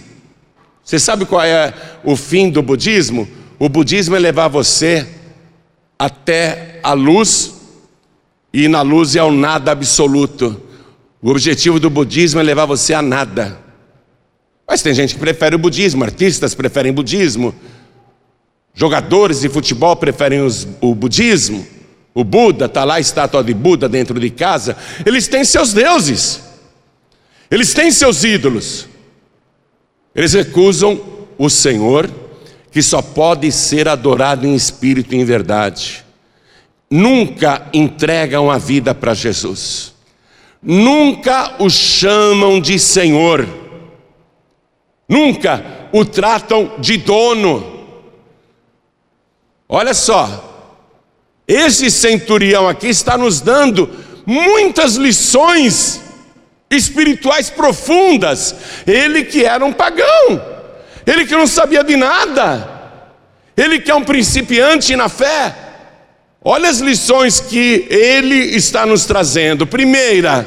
[0.82, 3.28] Você sabe qual é o fim do budismo?
[3.58, 5.06] O budismo é levar você
[6.00, 7.54] até a luz,
[8.52, 10.60] e na luz é o nada absoluto.
[11.20, 13.60] O objetivo do budismo é levar você a nada.
[14.66, 17.54] Mas tem gente que prefere o budismo, artistas preferem budismo,
[18.74, 21.66] Jogadores de futebol preferem os, o budismo.
[22.14, 24.76] O Buda, está lá a estátua de Buda dentro de casa.
[25.04, 26.40] Eles têm seus deuses.
[27.50, 28.88] Eles têm seus ídolos.
[30.14, 31.00] Eles recusam
[31.38, 32.10] o Senhor,
[32.70, 36.04] que só pode ser adorado em espírito e em verdade.
[36.90, 39.94] Nunca entregam a vida para Jesus.
[40.62, 43.46] Nunca o chamam de Senhor.
[45.08, 47.80] Nunca o tratam de dono.
[49.68, 50.50] Olha só,
[51.46, 53.88] esse centurião aqui está nos dando
[54.26, 56.00] muitas lições
[56.70, 58.54] espirituais profundas.
[58.86, 60.40] Ele que era um pagão,
[61.10, 62.68] ele que não sabia de nada,
[63.56, 65.56] ele que é um principiante na fé.
[66.42, 69.66] Olha as lições que ele está nos trazendo.
[69.66, 70.46] Primeira,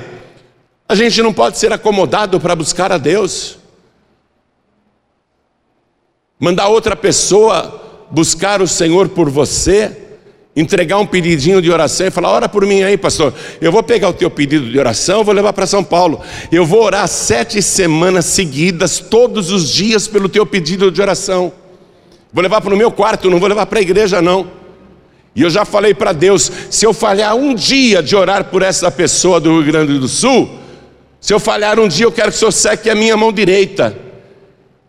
[0.88, 3.58] a gente não pode ser acomodado para buscar a Deus.
[6.40, 10.03] Mandar outra pessoa buscar o Senhor por você
[10.56, 13.34] entregar um pedidinho de oração e falar: ora por mim aí, pastor.
[13.60, 16.22] Eu vou pegar o teu pedido de oração, vou levar para São Paulo.
[16.52, 21.52] Eu vou orar sete semanas seguidas, todos os dias, pelo teu pedido de oração.
[22.32, 24.48] Vou levar para o meu quarto, não vou levar para a igreja, não.
[25.36, 28.92] E eu já falei para Deus: se eu falhar um dia de orar por essa
[28.92, 30.50] pessoa do Rio Grande do Sul,
[31.20, 33.98] se eu falhar um dia, eu quero que o Senhor seque a minha mão direita.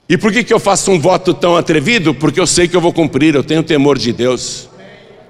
[0.07, 2.13] E por que, que eu faço um voto tão atrevido?
[2.13, 4.69] Porque eu sei que eu vou cumprir, eu tenho temor de Deus.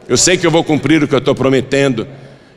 [0.08, 2.06] Eu sei que eu vou cumprir o que eu estou prometendo.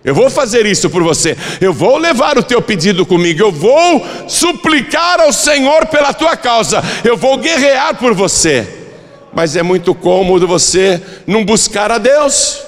[0.04, 1.36] Eu vou fazer isso por você.
[1.60, 3.42] Eu vou levar o teu pedido comigo.
[3.42, 6.84] Eu vou suplicar ao Senhor pela tua causa.
[7.04, 8.68] Eu vou guerrear por você.
[9.34, 12.68] Mas é muito cômodo você não buscar a Deus.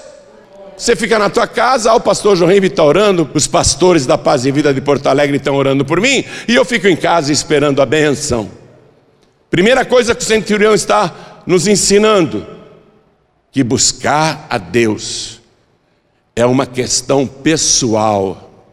[0.80, 4.18] Você fica na tua casa, ah, o pastor João Ribe está orando, os pastores da
[4.18, 7.34] Paz e Vida de Porto Alegre estão orando por mim, e eu fico em casa
[7.34, 8.50] esperando a benção.
[9.50, 12.48] Primeira coisa que o centurião está nos ensinando:
[13.51, 15.39] que buscar a Deus
[16.35, 18.67] é uma questão pessoal.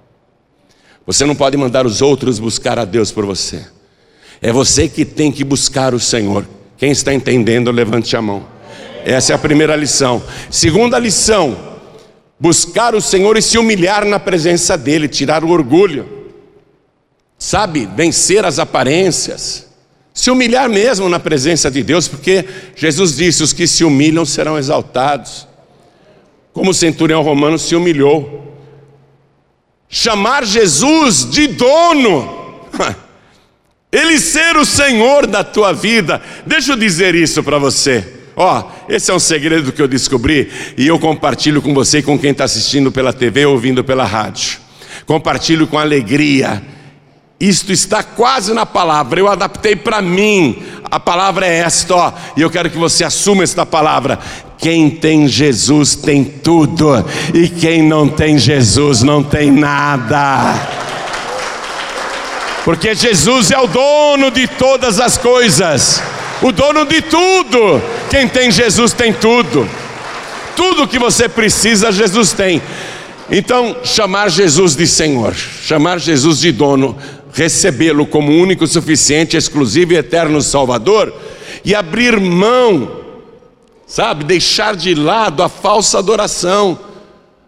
[1.06, 3.66] Você não pode mandar os outros buscar a Deus por você.
[4.40, 6.46] É você que tem que buscar o Senhor.
[6.76, 8.46] Quem está entendendo, levante a mão.
[9.04, 10.22] Essa é a primeira lição.
[10.50, 11.78] Segunda lição:
[12.38, 16.14] buscar o Senhor e se humilhar na presença dEle, tirar o orgulho.
[17.38, 19.65] Sabe, vencer as aparências
[20.16, 22.42] se humilhar mesmo na presença de Deus, porque
[22.74, 25.46] Jesus disse: os que se humilham serão exaltados.
[26.54, 28.56] Como o centurião romano se humilhou.
[29.90, 32.64] Chamar Jesus de dono,
[33.92, 36.22] ele ser o Senhor da tua vida.
[36.46, 38.14] Deixa eu dizer isso para você.
[38.34, 42.02] Ó, oh, esse é um segredo que eu descobri e eu compartilho com você e
[42.02, 44.60] com quem está assistindo pela TV ou ouvindo pela rádio.
[45.04, 46.62] Compartilho com alegria
[47.38, 50.62] isto está quase na palavra, eu adaptei para mim.
[50.90, 54.18] A palavra é esta, ó, e eu quero que você assuma esta palavra.
[54.56, 60.54] Quem tem Jesus tem tudo, e quem não tem Jesus não tem nada.
[62.64, 66.02] Porque Jesus é o dono de todas as coisas,
[66.40, 67.82] o dono de tudo.
[68.08, 69.68] Quem tem Jesus tem tudo.
[70.56, 72.62] Tudo que você precisa, Jesus tem.
[73.30, 76.96] Então, chamar Jesus de Senhor, chamar Jesus de dono,
[77.36, 81.14] recebê-lo como único, suficiente, exclusivo e eterno Salvador
[81.62, 83.04] e abrir mão,
[83.86, 86.78] sabe, deixar de lado a falsa adoração,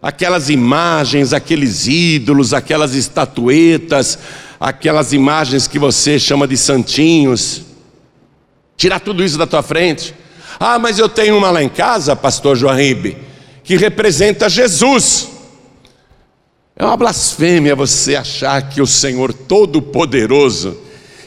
[0.03, 4.19] aquelas imagens, aqueles ídolos, aquelas estatuetas,
[4.61, 7.63] aquelas imagens que você chama de santinhos,
[8.77, 10.15] tirar tudo isso da tua frente.
[10.61, 13.17] Ah, mas eu tenho uma lá em casa, pastor Joaíbe,
[13.65, 15.38] que representa Jesus.
[16.81, 20.79] É uma blasfêmia você achar que o Senhor Todo-Poderoso,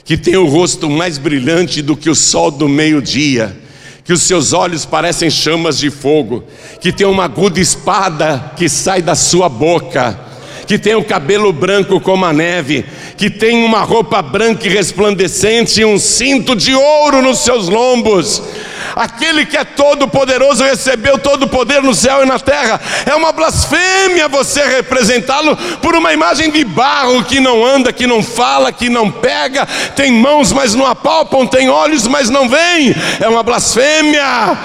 [0.05, 3.59] que tem o rosto mais brilhante do que o sol do meio-dia,
[4.05, 6.45] que os seus olhos parecem chamas de fogo,
[6.79, 10.17] que tem uma aguda espada que sai da sua boca,
[10.71, 12.85] que tem o cabelo branco como a neve,
[13.17, 18.41] que tem uma roupa branca e resplandecente e um cinto de ouro nos seus lombos.
[18.95, 22.79] Aquele que é todo poderoso recebeu todo o poder no céu e na terra.
[23.05, 28.23] É uma blasfêmia você representá-lo por uma imagem de barro que não anda, que não
[28.23, 32.95] fala, que não pega, tem mãos, mas não apalpam, tem olhos, mas não veem.
[33.19, 34.57] É uma blasfêmia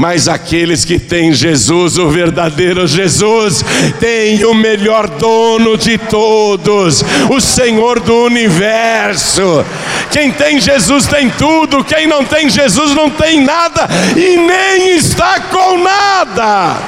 [0.00, 3.62] mas aqueles que têm Jesus, o verdadeiro Jesus,
[4.00, 9.62] têm o melhor dono de todos, o Senhor do universo.
[10.10, 13.86] Quem tem Jesus tem tudo, quem não tem Jesus não tem nada
[14.16, 16.78] e nem está com nada.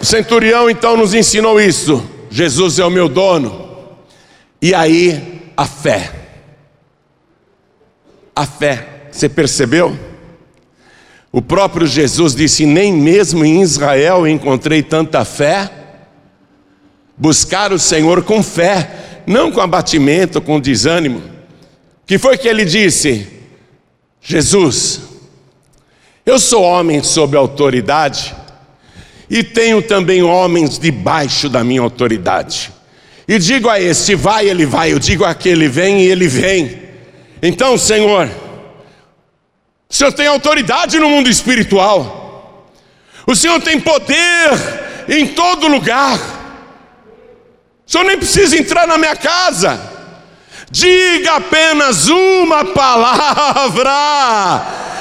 [0.00, 2.08] O centurião então nos ensinou isso.
[2.30, 3.68] Jesus é o meu dono.
[4.62, 6.12] E aí, a fé.
[8.36, 9.96] A fé Você percebeu?
[11.30, 15.70] O próprio Jesus disse: Nem mesmo em Israel encontrei tanta fé.
[17.16, 21.22] Buscar o Senhor com fé, não com abatimento, com desânimo.
[22.04, 23.28] Que foi que ele disse?
[24.20, 25.02] Jesus,
[26.26, 28.34] eu sou homem sob autoridade
[29.30, 32.72] e tenho também homens debaixo da minha autoridade.
[33.28, 36.82] E digo a este, vai, ele vai, eu digo àquele, vem e ele vem.
[37.40, 38.28] Então, Senhor,
[39.94, 42.68] o Senhor tem autoridade no mundo espiritual,
[43.24, 44.50] o Senhor tem poder
[45.08, 46.18] em todo lugar,
[47.86, 49.80] o Senhor nem precisa entrar na minha casa,
[50.68, 53.92] diga apenas uma palavra,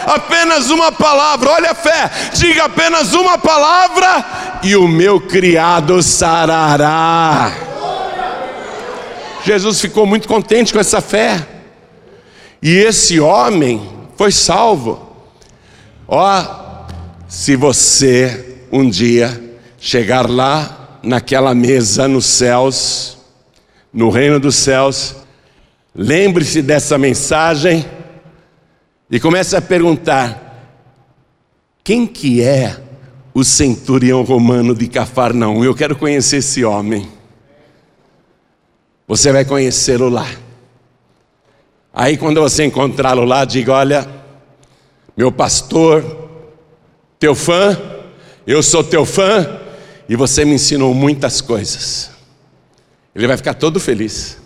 [0.05, 4.23] apenas uma palavra, olha a fé, diga apenas uma palavra
[4.61, 7.51] e o meu criado sarará.
[9.43, 11.43] Jesus ficou muito contente com essa fé,
[12.61, 15.11] e esse homem foi salvo.
[16.07, 16.85] Ó,
[17.27, 23.17] se você um dia chegar lá naquela mesa nos céus,
[23.91, 25.15] no reino dos céus,
[25.93, 27.85] lembre-se dessa mensagem
[29.09, 30.71] e comece a perguntar:
[31.83, 32.79] quem que é
[33.33, 35.63] o centurião romano de Cafarnaum?
[35.63, 37.07] Eu quero conhecer esse homem.
[39.07, 40.27] Você vai conhecê-lo lá.
[41.93, 44.07] Aí quando você encontrá-lo lá, diga: Olha,
[45.15, 46.03] meu pastor,
[47.19, 47.79] teu fã,
[48.47, 49.59] eu sou teu fã,
[50.09, 52.09] e você me ensinou muitas coisas.
[53.15, 54.37] Ele vai ficar todo feliz.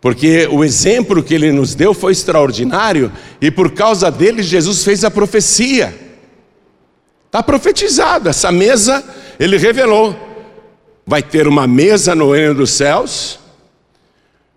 [0.00, 5.04] Porque o exemplo que ele nos deu foi extraordinário e por causa dele Jesus fez
[5.04, 5.94] a profecia.
[7.26, 9.04] Está profetizado, essa mesa
[9.38, 10.16] ele revelou.
[11.06, 13.38] Vai ter uma mesa no reino dos céus,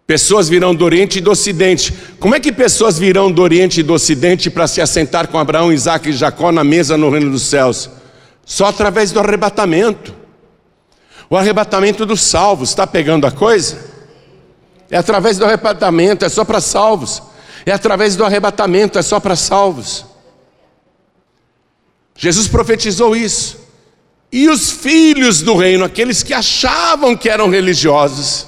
[0.05, 1.93] Pessoas virão do Oriente e do Ocidente.
[2.19, 5.71] Como é que pessoas virão do Oriente e do Ocidente para se assentar com Abraão,
[5.71, 7.89] Isaac e Jacó na mesa no reino dos céus?
[8.45, 10.13] Só através do arrebatamento.
[11.29, 13.91] O arrebatamento dos salvos, está pegando a coisa?
[14.91, 17.23] É através do arrebatamento, é só para salvos.
[17.65, 20.05] É através do arrebatamento, é só para salvos.
[22.15, 23.57] Jesus profetizou isso.
[24.31, 28.47] E os filhos do reino, aqueles que achavam que eram religiosos,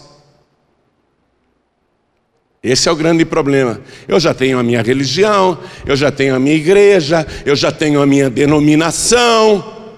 [2.65, 3.79] esse é o grande problema.
[4.07, 8.01] Eu já tenho a minha religião, eu já tenho a minha igreja, eu já tenho
[8.01, 9.93] a minha denominação.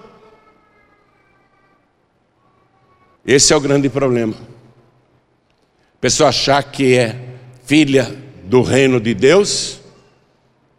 [3.26, 4.34] Esse é o grande problema.
[4.34, 7.18] A pessoa achar que é
[7.64, 9.80] filha do reino de Deus,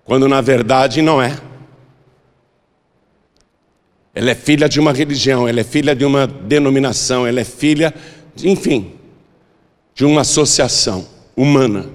[0.06, 1.36] quando na verdade não é.
[4.14, 7.92] Ela é filha de uma religião, ela é filha de uma denominação, ela é filha,
[8.44, 8.94] enfim,
[9.96, 11.86] de uma associação humana.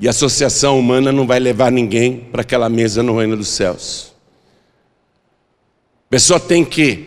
[0.00, 4.14] E a associação humana não vai levar ninguém para aquela mesa no reino dos céus.
[6.06, 7.06] A pessoa tem que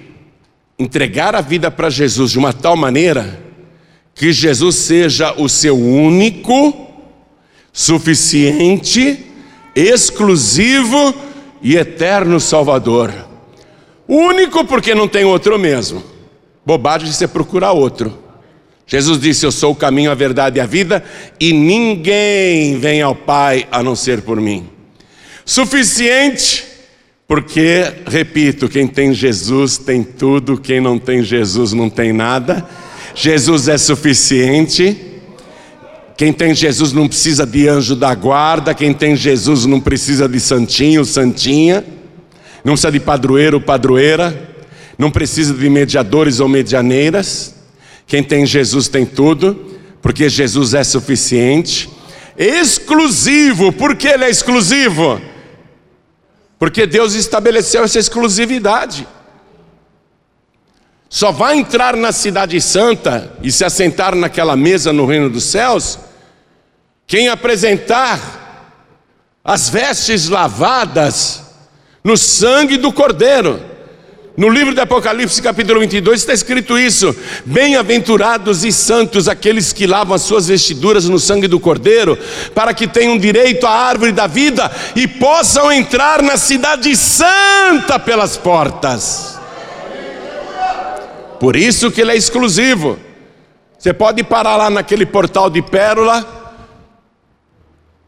[0.78, 3.42] entregar a vida para Jesus de uma tal maneira
[4.14, 6.92] que Jesus seja o seu único,
[7.74, 9.26] suficiente,
[9.76, 11.16] exclusivo
[11.60, 13.12] e eterno Salvador.
[14.08, 16.04] Único porque não tem outro mesmo.
[16.64, 18.21] Bobagem de você procurar outro.
[18.92, 21.02] Jesus disse: Eu sou o caminho, a verdade e a vida,
[21.40, 24.68] e ninguém vem ao Pai a não ser por mim.
[25.46, 26.66] Suficiente,
[27.26, 32.68] porque, repito, quem tem Jesus tem tudo, quem não tem Jesus não tem nada.
[33.16, 34.98] Jesus é suficiente.
[36.18, 40.40] Quem tem Jesus não precisa de anjo da guarda, quem tem Jesus não precisa de
[40.40, 41.84] santinho, santinha,
[42.64, 44.50] não precisa de padroeiro, padroeira,
[45.00, 47.61] não precisa de mediadores ou medianeiras.
[48.12, 51.90] Quem tem Jesus tem tudo, porque Jesus é suficiente.
[52.38, 55.22] Exclusivo, por que ele é exclusivo?
[56.60, 59.08] Porque Deus estabeleceu essa exclusividade.
[61.10, 65.98] Só vai entrar na Cidade Santa e se assentar naquela mesa no reino dos céus
[67.08, 68.76] quem apresentar
[69.42, 71.44] as vestes lavadas
[72.04, 73.71] no sangue do Cordeiro.
[74.36, 77.14] No livro de Apocalipse, capítulo 22, está escrito isso:
[77.44, 82.18] Bem-aventurados e santos aqueles que lavam as suas vestiduras no sangue do Cordeiro,
[82.56, 88.38] para que tenham direito à árvore da vida e possam entrar na cidade santa pelas
[88.38, 89.38] portas.
[91.38, 92.98] Por isso que ele é exclusivo.
[93.78, 96.26] Você pode parar lá naquele portal de pérola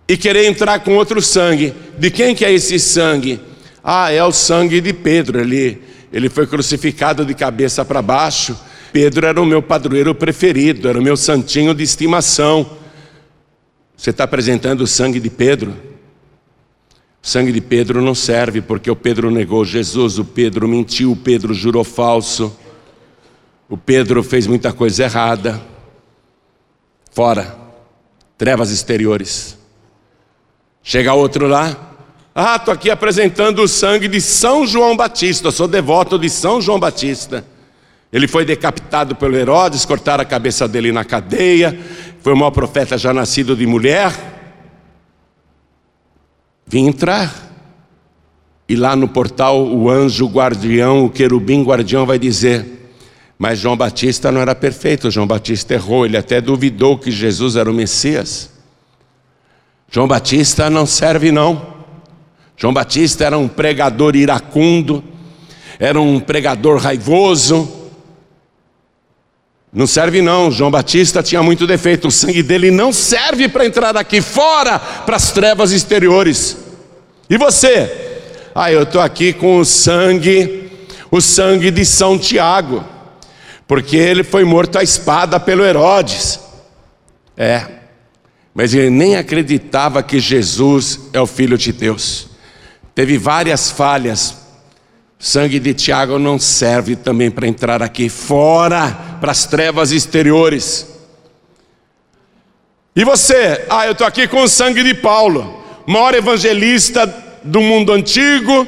[0.08, 1.74] e querer entrar com outro sangue.
[1.98, 3.42] De quem que é esse sangue?
[3.84, 8.56] Ah, é o sangue de Pedro ali ele foi crucificado de cabeça para baixo.
[8.92, 12.78] Pedro era o meu padroeiro preferido, era o meu santinho de estimação.
[13.98, 15.72] Você está apresentando o sangue de Pedro?
[17.22, 21.16] O sangue de Pedro não serve porque o Pedro negou Jesus, o Pedro mentiu, o
[21.16, 22.56] Pedro jurou falso,
[23.68, 25.60] o Pedro fez muita coisa errada.
[27.12, 27.58] Fora,
[28.38, 29.58] trevas exteriores.
[30.84, 31.93] Chega outro lá,
[32.36, 36.80] ah, estou aqui apresentando o sangue de São João Batista, sou devoto de São João
[36.80, 37.46] Batista.
[38.12, 41.78] Ele foi decapitado pelo Herodes, cortaram a cabeça dele na cadeia,
[42.22, 44.12] foi o maior profeta já nascido de mulher.
[46.66, 47.52] Vim entrar.
[48.68, 52.66] E lá no portal, o anjo guardião, o querubim guardião vai dizer:
[53.38, 57.70] Mas João Batista não era perfeito, João Batista errou, ele até duvidou que Jesus era
[57.70, 58.52] o Messias.
[59.92, 61.73] João Batista não serve, não.
[62.56, 65.04] João Batista era um pregador iracundo,
[65.80, 67.82] era um pregador raivoso.
[69.72, 73.98] Não serve não, João Batista tinha muito defeito, o sangue dele não serve para entrar
[73.98, 76.58] aqui fora, para as trevas exteriores.
[77.28, 77.92] E você?
[78.54, 80.70] Ah, eu estou aqui com o sangue,
[81.10, 82.86] o sangue de São Tiago,
[83.68, 86.40] porque ele foi morto à espada pelo Herodes.
[87.36, 87.66] É,
[88.54, 92.33] mas ele nem acreditava que Jesus é o Filho de Deus
[92.96, 94.38] teve várias falhas.
[95.20, 100.88] Sangue de Tiago não serve também para entrar aqui fora, para as trevas exteriores.
[102.96, 103.66] E você?
[103.70, 107.08] Ah, eu estou aqui com o sangue de Paulo, maior evangelista
[107.44, 108.68] do mundo antigo,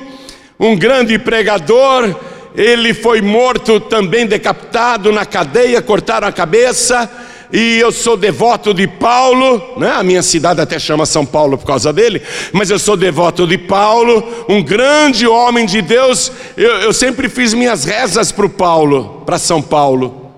[0.59, 2.15] um grande pregador.
[2.55, 7.09] Ele foi morto também decapitado na cadeia, cortaram a cabeça
[7.51, 9.91] e eu sou devoto de Paulo, né?
[9.91, 12.21] a minha cidade até chama São Paulo por causa dele,
[12.51, 16.31] mas eu sou devoto de Paulo, um grande homem de Deus.
[16.57, 20.31] Eu, eu sempre fiz minhas rezas para Paulo, para São Paulo.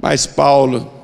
[0.00, 0.95] Mas Paulo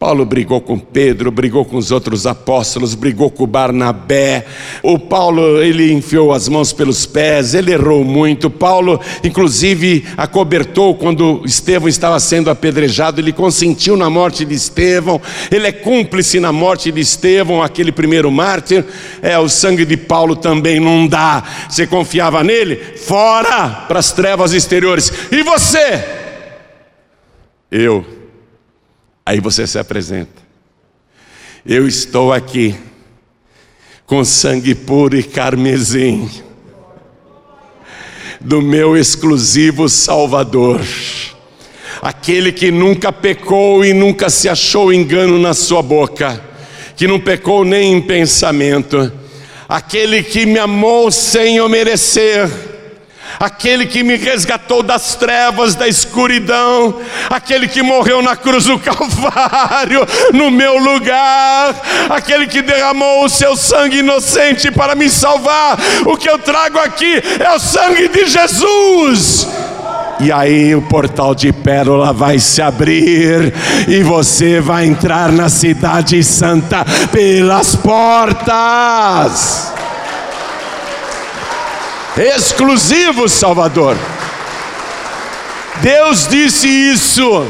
[0.00, 4.46] Paulo brigou com Pedro, brigou com os outros apóstolos, brigou com Barnabé.
[4.82, 8.48] O Paulo, ele enfiou as mãos pelos pés, ele errou muito.
[8.48, 15.20] Paulo, inclusive, acobertou quando Estevão estava sendo apedrejado, ele consentiu na morte de Estevão.
[15.50, 18.82] Ele é cúmplice na morte de Estevão, aquele primeiro mártir.
[19.20, 21.44] É, o sangue de Paulo também não dá.
[21.68, 22.76] Você confiava nele?
[22.76, 25.12] Fora para as trevas exteriores.
[25.30, 26.02] E você?
[27.70, 28.19] Eu
[29.24, 30.42] Aí você se apresenta.
[31.64, 32.74] Eu estou aqui
[34.06, 36.28] com sangue puro e carmesim
[38.40, 40.80] do meu exclusivo Salvador.
[42.00, 46.42] Aquele que nunca pecou e nunca se achou engano na sua boca,
[46.96, 49.12] que não pecou nem em pensamento,
[49.68, 52.69] aquele que me amou sem eu merecer
[53.38, 60.06] aquele que me resgatou das trevas, da escuridão, aquele que morreu na cruz do Calvário,
[60.32, 61.74] no meu lugar,
[62.08, 65.78] aquele que derramou o seu sangue inocente para me salvar.
[66.06, 69.48] O que eu trago aqui é o sangue de Jesus.
[70.20, 73.54] E aí o portal de pérola vai se abrir
[73.88, 79.72] e você vai entrar na cidade santa pelas portas
[82.20, 83.96] exclusivo Salvador.
[85.82, 87.46] Deus disse isso.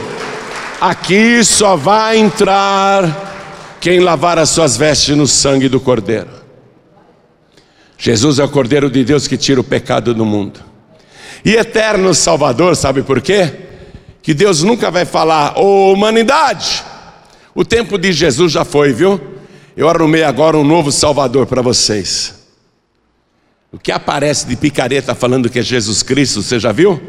[0.81, 6.31] Aqui só vai entrar quem lavar as suas vestes no sangue do Cordeiro.
[7.99, 10.61] Jesus é o Cordeiro de Deus que tira o pecado do mundo.
[11.45, 13.53] E eterno Salvador, sabe por quê?
[14.23, 16.83] Que Deus nunca vai falar, ô oh, humanidade,
[17.55, 19.21] o tempo de Jesus já foi, viu?
[19.77, 22.39] Eu arrumei agora um novo Salvador para vocês.
[23.73, 27.01] O que aparece de picareta falando que é Jesus Cristo, você já viu?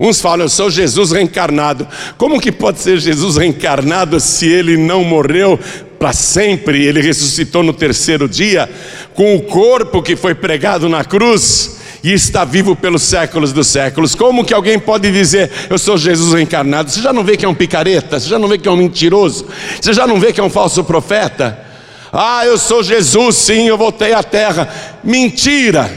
[0.00, 1.86] Uns falam, eu sou Jesus reencarnado.
[2.16, 5.58] Como que pode ser Jesus reencarnado se ele não morreu
[5.98, 6.84] para sempre?
[6.84, 8.68] Ele ressuscitou no terceiro dia,
[9.14, 14.14] com o corpo que foi pregado na cruz e está vivo pelos séculos dos séculos.
[14.14, 16.90] Como que alguém pode dizer, eu sou Jesus reencarnado?
[16.90, 18.20] Você já não vê que é um picareta?
[18.20, 19.46] Você já não vê que é um mentiroso?
[19.80, 21.67] Você já não vê que é um falso profeta?
[22.12, 24.68] Ah, eu sou Jesus, sim, eu voltei à terra.
[25.04, 25.90] Mentira!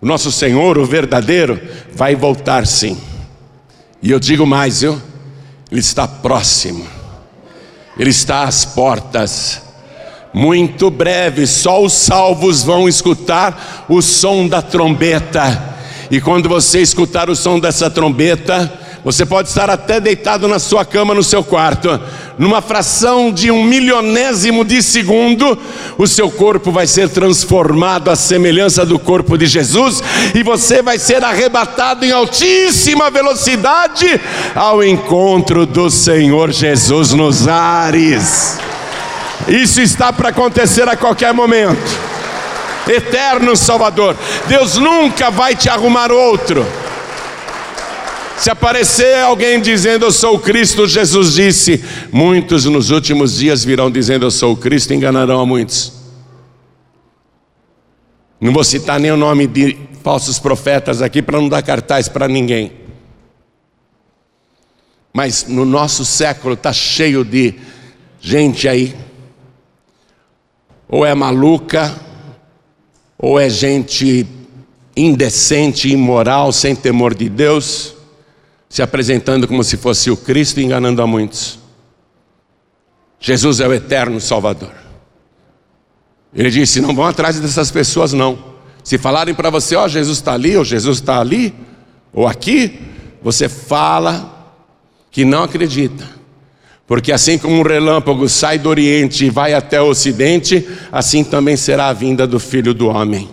[0.00, 1.60] O nosso Senhor, o verdadeiro,
[1.94, 2.98] vai voltar sim.
[4.02, 5.00] E eu digo mais, viu?
[5.70, 6.86] Ele está próximo,
[7.98, 9.62] ele está às portas.
[10.32, 15.74] Muito breve, só os salvos vão escutar o som da trombeta.
[16.10, 20.82] E quando você escutar o som dessa trombeta, você pode estar até deitado na sua
[20.82, 22.00] cama, no seu quarto.
[22.38, 25.58] Numa fração de um milionésimo de segundo,
[25.98, 30.02] o seu corpo vai ser transformado à semelhança do corpo de Jesus
[30.34, 34.18] e você vai ser arrebatado em altíssima velocidade
[34.54, 38.58] ao encontro do Senhor Jesus nos ares.
[39.46, 42.14] Isso está para acontecer a qualquer momento.
[42.88, 44.16] Eterno Salvador.
[44.46, 46.66] Deus nunca vai te arrumar outro.
[48.38, 51.82] Se aparecer alguém dizendo eu sou o Cristo, Jesus disse:
[52.12, 55.92] Muitos nos últimos dias virão dizendo eu sou o Cristo, enganarão a muitos.
[58.40, 62.28] Não vou citar nem o nome de falsos profetas aqui para não dar cartaz para
[62.28, 62.72] ninguém.
[65.12, 67.54] Mas no nosso século está cheio de
[68.20, 68.94] gente aí,
[70.88, 71.98] ou é maluca,
[73.16, 74.26] ou é gente
[74.96, 77.94] indecente, imoral, sem temor de Deus,
[78.74, 81.60] se apresentando como se fosse o Cristo e enganando a muitos.
[83.20, 84.72] Jesus é o eterno Salvador.
[86.34, 88.36] Ele disse: não vão atrás dessas pessoas, não.
[88.82, 91.54] Se falarem para você, ó, oh, Jesus está ali, ou Jesus está ali,
[92.12, 92.80] ou aqui,
[93.22, 94.56] você fala
[95.08, 96.08] que não acredita.
[96.84, 101.56] Porque assim como um relâmpago sai do Oriente e vai até o Ocidente, assim também
[101.56, 103.30] será a vinda do Filho do Homem.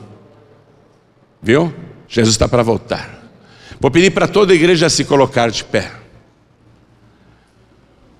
[1.42, 1.74] Viu?
[2.08, 3.21] Jesus está para voltar.
[3.82, 5.92] Vou pedir para toda a igreja se colocar de pé.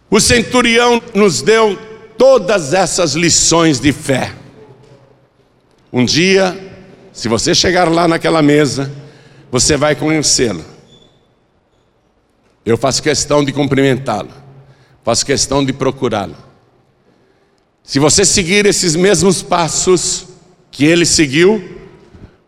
[0.10, 1.78] O centurião nos deu
[2.18, 4.34] todas essas lições de fé.
[5.94, 6.58] Um dia,
[7.14, 8.92] se você chegar lá naquela mesa,
[9.52, 10.66] você vai conhecê-lo.
[12.66, 14.32] Eu faço questão de cumprimentá-lo,
[15.04, 16.38] faço questão de procurá-lo.
[17.84, 20.26] Se você seguir esses mesmos passos
[20.72, 21.81] que ele seguiu,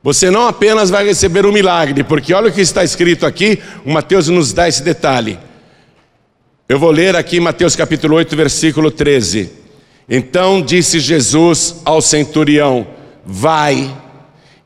[0.03, 3.91] você não apenas vai receber um milagre, porque olha o que está escrito aqui, o
[3.91, 5.39] Mateus nos dá esse detalhe.
[6.67, 9.49] Eu vou ler aqui Mateus capítulo 8, versículo 13.
[10.09, 12.85] Então disse Jesus ao centurião:
[13.25, 13.95] Vai,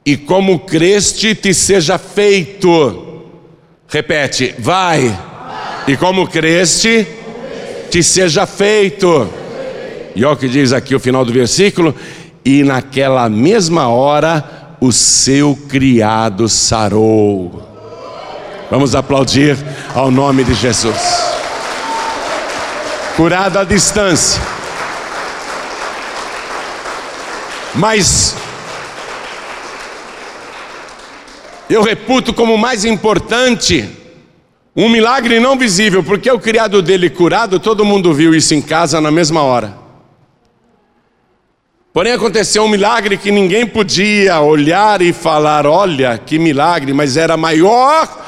[0.03, 3.23] e como creste te seja feito.
[3.87, 5.15] Repete, vai,
[5.87, 7.05] e como creste
[7.91, 9.29] te seja feito.
[10.15, 11.93] E olha o que diz aqui o final do versículo:
[12.43, 17.63] E naquela mesma hora o seu criado sarou.
[18.69, 19.57] Vamos aplaudir
[19.95, 20.97] ao nome de Jesus.
[23.15, 24.41] Curado à distância.
[27.73, 28.35] Mas
[31.69, 33.89] eu reputo como mais importante
[34.75, 39.01] um milagre não visível, porque o criado dele curado, todo mundo viu isso em casa
[39.01, 39.86] na mesma hora.
[41.97, 47.35] Porém, aconteceu um milagre que ninguém podia olhar e falar: olha que milagre, mas era
[47.35, 48.23] maior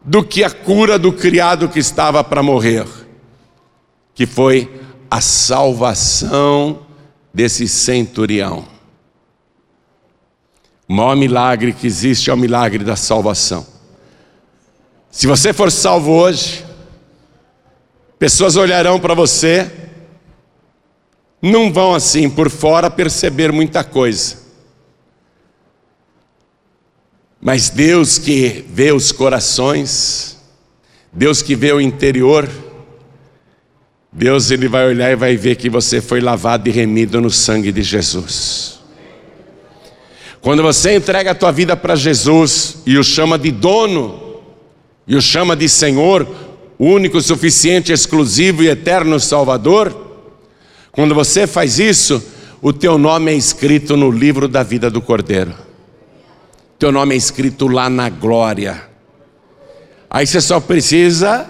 [0.00, 2.86] do que a cura do criado que estava para morrer,
[4.14, 4.70] que foi
[5.10, 6.86] a salvação
[7.34, 8.64] desse centurião.
[10.88, 13.66] O maior milagre que existe é o milagre da salvação.
[15.10, 16.64] Se você for salvo hoje,
[18.20, 19.79] pessoas olharão para você
[21.40, 24.38] não vão assim por fora perceber muita coisa.
[27.40, 30.36] Mas Deus que vê os corações,
[31.12, 32.48] Deus que vê o interior,
[34.12, 37.72] Deus ele vai olhar e vai ver que você foi lavado e remido no sangue
[37.72, 38.80] de Jesus.
[40.42, 44.40] Quando você entrega a tua vida para Jesus e o chama de dono,
[45.06, 46.26] e o chama de Senhor,
[46.78, 50.09] único, suficiente, exclusivo e eterno Salvador,
[51.00, 52.22] quando você faz isso,
[52.60, 55.54] o teu nome é escrito no livro da vida do Cordeiro.
[56.78, 58.86] Teu nome é escrito lá na glória.
[60.10, 61.48] Aí você só precisa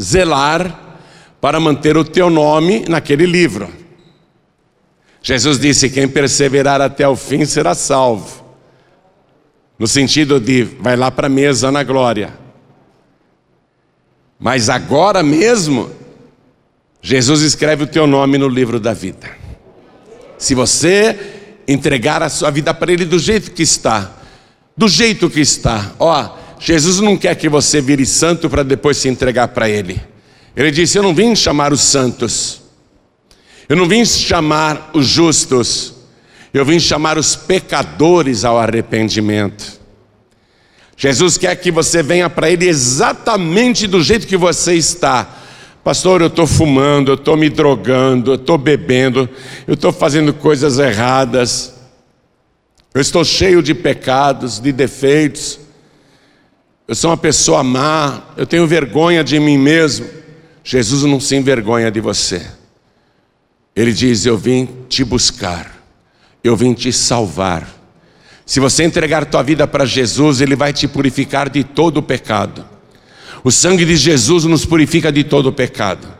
[0.00, 1.00] zelar
[1.40, 3.70] para manter o teu nome naquele livro.
[5.22, 8.44] Jesus disse: quem perseverar até o fim será salvo.
[9.78, 12.34] No sentido de vai lá para a mesa na glória.
[14.38, 15.90] Mas agora mesmo
[17.00, 19.30] Jesus escreve o teu nome no livro da vida.
[20.36, 21.18] Se você
[21.66, 24.16] entregar a sua vida para Ele do jeito que está,
[24.76, 29.08] do jeito que está, ó, Jesus não quer que você vire santo para depois se
[29.08, 30.00] entregar para Ele.
[30.56, 32.62] Ele disse: Eu não vim chamar os santos,
[33.68, 35.94] eu não vim chamar os justos,
[36.52, 39.78] eu vim chamar os pecadores ao arrependimento.
[40.96, 45.37] Jesus quer que você venha para Ele exatamente do jeito que você está
[45.88, 49.26] Pastor, eu estou fumando, eu estou me drogando, eu estou bebendo,
[49.66, 51.76] eu estou fazendo coisas erradas,
[52.92, 55.58] eu estou cheio de pecados, de defeitos,
[56.86, 60.06] eu sou uma pessoa má, eu tenho vergonha de mim mesmo.
[60.62, 62.46] Jesus não se envergonha de você.
[63.74, 65.74] Ele diz: Eu vim te buscar,
[66.44, 67.66] eu vim te salvar.
[68.44, 72.76] Se você entregar tua vida para Jesus, Ele vai te purificar de todo o pecado.
[73.44, 76.18] O sangue de Jesus nos purifica de todo o pecado.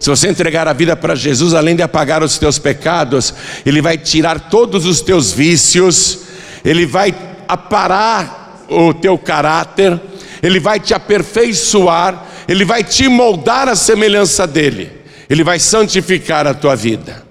[0.00, 3.34] Se você entregar a vida para Jesus, além de apagar os teus pecados,
[3.66, 6.20] Ele vai tirar todos os teus vícios,
[6.64, 7.14] Ele vai
[7.46, 10.00] aparar o teu caráter,
[10.42, 14.90] Ele vai te aperfeiçoar, Ele vai te moldar a semelhança dEle,
[15.28, 17.22] Ele vai santificar a tua vida.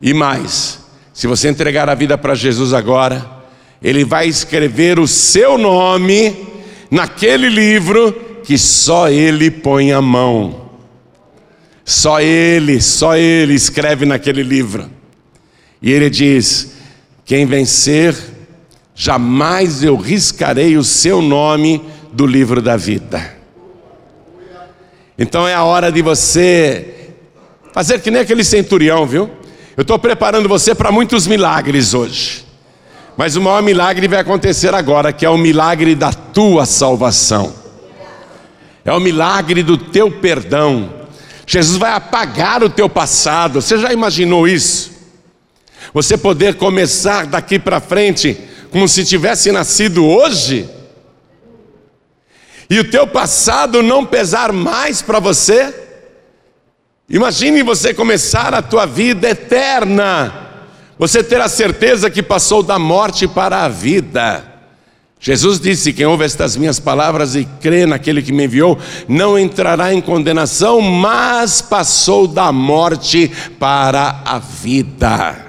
[0.00, 0.78] E mais,
[1.12, 3.28] se você entregar a vida para Jesus agora,
[3.82, 6.46] Ele vai escrever o seu nome
[6.92, 10.70] naquele livro que só Ele põe a mão.
[11.84, 14.88] Só Ele, só Ele escreve naquele livro.
[15.82, 16.72] E Ele diz:
[17.26, 18.16] quem vencer,
[18.94, 23.36] jamais eu riscarei o seu nome do livro da vida.
[25.18, 27.10] Então é a hora de você
[27.74, 29.28] fazer que nem aquele centurião, viu?
[29.76, 32.46] Eu estou preparando você para muitos milagres hoje.
[33.14, 37.67] Mas o maior milagre vai acontecer agora, que é o milagre da tua salvação.
[38.84, 40.92] É o milagre do teu perdão.
[41.46, 43.60] Jesus vai apagar o teu passado.
[43.60, 44.92] Você já imaginou isso?
[45.94, 48.38] Você poder começar daqui para frente
[48.70, 50.68] como se tivesse nascido hoje?
[52.68, 55.74] E o teu passado não pesar mais para você?
[57.08, 60.48] Imagine você começar a tua vida eterna.
[60.98, 64.44] Você ter a certeza que passou da morte para a vida.
[65.20, 69.92] Jesus disse: Quem ouve estas minhas palavras e crê naquele que me enviou, não entrará
[69.92, 75.44] em condenação, mas passou da morte para a vida.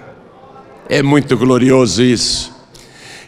[0.88, 2.52] É muito glorioso isso.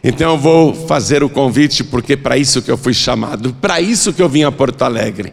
[0.04, 4.12] Então eu vou fazer o convite, porque para isso que eu fui chamado, para isso
[4.12, 5.32] que eu vim a Porto Alegre,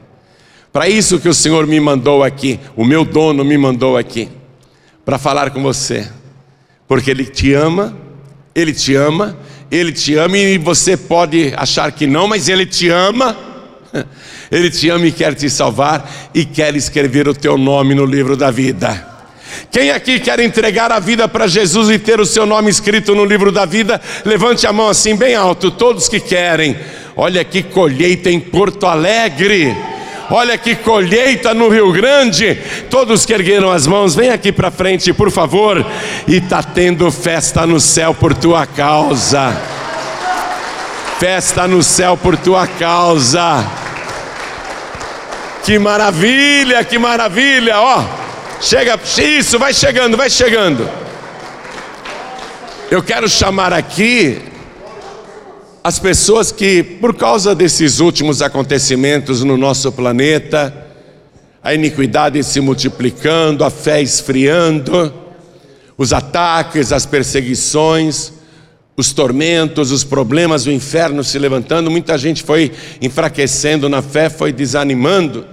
[0.70, 4.28] para isso que o Senhor me mandou aqui, o meu dono me mandou aqui,
[5.06, 6.06] para falar com você,
[6.86, 7.96] porque Ele te ama,
[8.54, 9.38] Ele te ama
[9.70, 13.36] ele te ama e você pode achar que não, mas Ele te ama.
[14.50, 18.34] Ele te ama e quer te salvar e quer escrever o teu nome no livro
[18.34, 19.06] da vida.
[19.70, 23.26] Quem aqui quer entregar a vida para Jesus e ter o seu nome escrito no
[23.26, 24.00] livro da vida?
[24.24, 26.76] Levante a mão assim, bem alto, todos que querem.
[27.14, 29.76] Olha que colheita em Porto Alegre.
[30.30, 32.54] Olha que colheita no Rio Grande.
[32.90, 35.84] Todos que ergueram as mãos, vem aqui para frente, por favor.
[36.26, 39.56] E está tendo festa no céu por tua causa.
[41.18, 43.64] Festa no céu por tua causa.
[45.64, 48.04] Que maravilha, que maravilha, ó.
[48.60, 50.88] Chega, isso, vai chegando, vai chegando.
[52.90, 54.42] Eu quero chamar aqui
[55.88, 60.86] as pessoas que, por causa desses últimos acontecimentos no nosso planeta,
[61.62, 65.10] a iniquidade se multiplicando, a fé esfriando,
[65.96, 68.34] os ataques, as perseguições,
[68.98, 72.70] os tormentos, os problemas, o inferno se levantando, muita gente foi
[73.00, 75.46] enfraquecendo na fé, foi desanimando,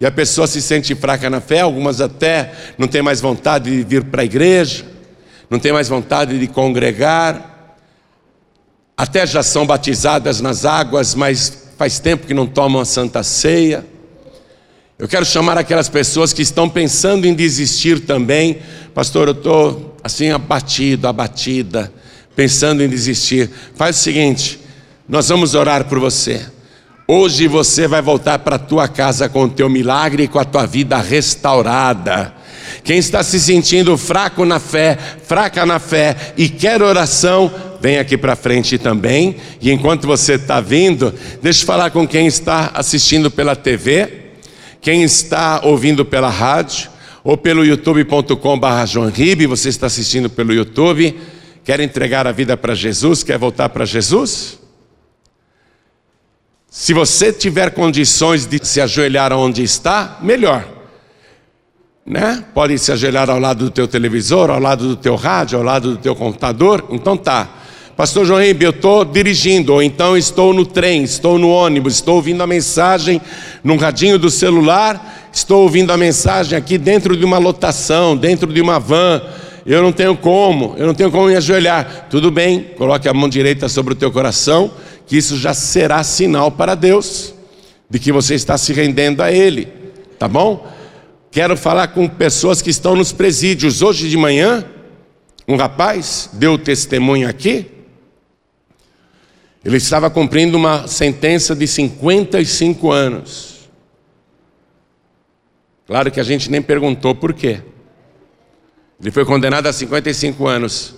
[0.00, 3.84] e a pessoa se sente fraca na fé, algumas até não tem mais vontade de
[3.84, 4.86] vir para a igreja,
[5.50, 7.57] não tem mais vontade de congregar,
[8.98, 13.86] até já são batizadas nas águas, mas faz tempo que não tomam a santa ceia.
[14.98, 18.58] Eu quero chamar aquelas pessoas que estão pensando em desistir também.
[18.92, 21.92] Pastor, eu estou assim abatido, abatida,
[22.34, 23.48] pensando em desistir.
[23.76, 24.58] Faz o seguinte:
[25.08, 26.44] nós vamos orar por você.
[27.06, 30.44] Hoje você vai voltar para a tua casa com o teu milagre e com a
[30.44, 32.34] tua vida restaurada.
[32.84, 38.16] Quem está se sentindo fraco na fé, fraca na fé e quer oração, vem aqui
[38.16, 39.36] para frente também.
[39.60, 41.12] E enquanto você está vindo,
[41.42, 44.32] deixa eu falar com quem está assistindo pela TV,
[44.80, 46.90] quem está ouvindo pela rádio
[47.22, 48.66] ou pelo youtube.com.br
[49.12, 51.18] Ribe, você está assistindo pelo YouTube,
[51.64, 54.58] quer entregar a vida para Jesus, quer voltar para Jesus?
[56.70, 60.77] Se você tiver condições de se ajoelhar onde está, melhor
[62.08, 62.42] né?
[62.54, 65.90] Pode se ajoelhar ao lado do teu televisor, ao lado do teu rádio, ao lado
[65.90, 66.82] do teu computador.
[66.90, 67.46] Então tá.
[67.94, 72.14] Pastor João Ribe, eu estou dirigindo, ou então estou no trem, estou no ônibus, estou
[72.14, 73.20] ouvindo a mensagem
[73.62, 78.60] no radinho do celular, estou ouvindo a mensagem aqui dentro de uma lotação, dentro de
[78.60, 79.20] uma van.
[79.66, 82.06] Eu não tenho como, eu não tenho como me ajoelhar.
[82.08, 84.70] Tudo bem, coloque a mão direita sobre o teu coração,
[85.06, 87.34] que isso já será sinal para Deus
[87.90, 89.68] de que você está se rendendo a Ele,
[90.18, 90.77] tá bom?
[91.30, 93.82] Quero falar com pessoas que estão nos presídios.
[93.82, 94.64] Hoje de manhã,
[95.46, 97.66] um rapaz deu testemunho aqui.
[99.64, 103.68] Ele estava cumprindo uma sentença de 55 anos.
[105.86, 107.62] Claro que a gente nem perguntou por quê.
[109.00, 110.94] Ele foi condenado a 55 anos.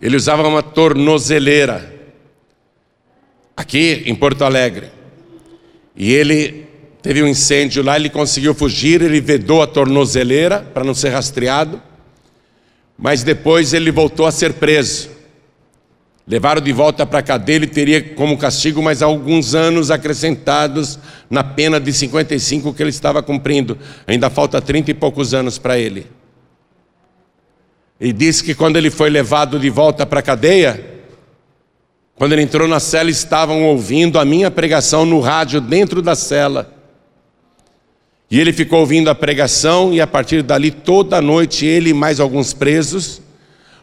[0.00, 1.92] Ele usava uma tornozeleira
[3.56, 4.90] aqui em Porto Alegre.
[5.94, 6.66] E ele
[7.02, 11.82] Teve um incêndio lá, ele conseguiu fugir, ele vedou a tornozeleira para não ser rastreado,
[12.96, 15.10] mas depois ele voltou a ser preso.
[16.24, 20.96] Levaram de volta para a cadeia, ele teria como castigo mais alguns anos acrescentados
[21.28, 23.76] na pena de 55 que ele estava cumprindo.
[24.06, 26.06] Ainda falta 30 e poucos anos para ele.
[28.00, 31.02] E disse que quando ele foi levado de volta para a cadeia,
[32.14, 36.81] quando ele entrou na cela, estavam ouvindo a minha pregação no rádio dentro da cela.
[38.32, 42.18] E ele ficou ouvindo a pregação, e a partir dali, toda noite, ele e mais
[42.18, 43.20] alguns presos,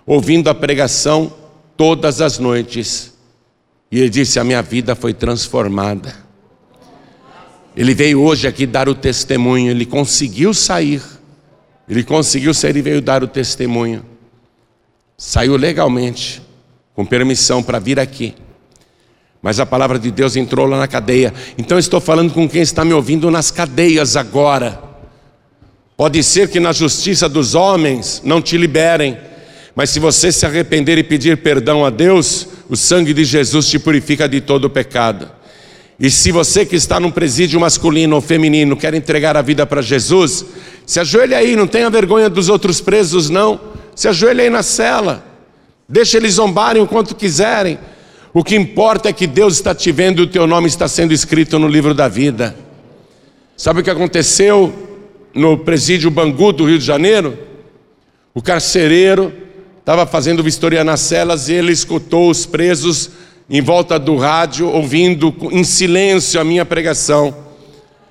[0.08, 1.32] ouvindo a pregação
[1.78, 3.14] todas as noites.
[3.92, 6.16] E ele disse: A minha vida foi transformada.
[7.78, 11.04] Ele veio hoje aqui dar o testemunho, ele conseguiu sair.
[11.88, 14.04] Ele conseguiu sair e veio dar o testemunho.
[15.16, 16.42] Saiu legalmente,
[16.96, 18.34] com permissão para vir aqui.
[19.42, 21.34] Mas a palavra de Deus entrou lá na cadeia.
[21.58, 24.82] Então estou falando com quem está me ouvindo nas cadeias agora.
[25.96, 29.18] Pode ser que na justiça dos homens não te liberem,
[29.76, 33.80] mas se você se arrepender e pedir perdão a Deus, o sangue de Jesus te
[33.80, 35.30] purifica de todo o pecado.
[36.00, 39.82] E se você que está num presídio masculino ou feminino quer entregar a vida para
[39.82, 40.46] Jesus,
[40.86, 43.60] se ajoelhe aí, não tenha vergonha dos outros presos, não.
[43.94, 45.26] Se ajoelhe aí na cela.
[45.88, 47.78] Deixa eles zombarem o quanto quiserem.
[48.32, 51.14] O que importa é que Deus está te vendo e o teu nome está sendo
[51.14, 52.56] escrito no livro da vida.
[53.58, 54.72] Sabe o que aconteceu
[55.34, 57.38] no presídio Bangu do Rio de Janeiro?
[58.34, 59.34] O carcereiro
[59.80, 63.10] estava fazendo vistoria nas celas e ele escutou os presos
[63.50, 67.36] em volta do rádio, ouvindo em silêncio a minha pregação.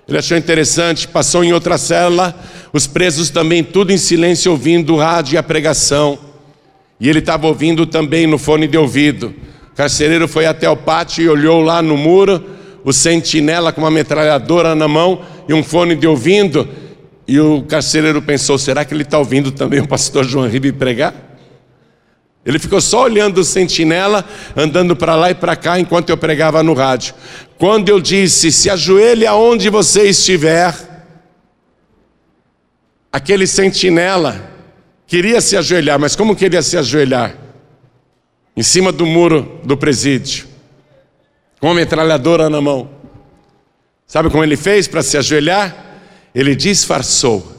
[0.08, 2.34] Ele achou interessante, passou em outra cela,
[2.72, 6.18] os presos também, tudo em silêncio, ouvindo o rádio e a pregação.
[6.98, 9.32] E ele estava ouvindo também no fone de ouvido.
[9.78, 12.44] Carcereiro foi até o pátio e olhou lá no muro,
[12.82, 16.68] o sentinela com uma metralhadora na mão e um fone de ouvido.
[17.28, 21.14] E o carcereiro pensou: será que ele está ouvindo também o pastor João Ribe pregar?
[22.44, 24.24] Ele ficou só olhando o sentinela,
[24.56, 27.14] andando para lá e para cá enquanto eu pregava no rádio.
[27.56, 30.74] Quando eu disse: Se ajoelhe aonde você estiver,
[33.12, 34.44] aquele sentinela
[35.06, 37.47] queria se ajoelhar, mas como queria se ajoelhar?
[38.58, 40.46] Em cima do muro do presídio,
[41.60, 42.90] com a metralhadora na mão.
[44.06, 46.00] Sabe como ele fez para se ajoelhar?
[46.34, 47.56] Ele disfarçou.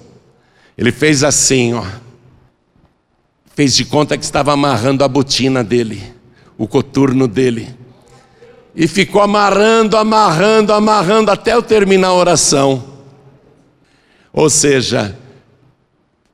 [0.77, 1.85] Ele fez assim, ó
[3.59, 6.01] fez de conta que estava amarrando a botina dele,
[6.57, 7.75] o coturno dele.
[8.73, 12.81] E ficou amarrando, amarrando, amarrando até eu terminar a oração.
[14.31, 15.13] Ou seja,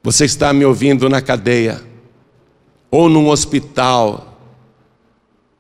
[0.04, 1.82] você está me ouvindo na cadeia,
[2.92, 4.35] ou num hospital,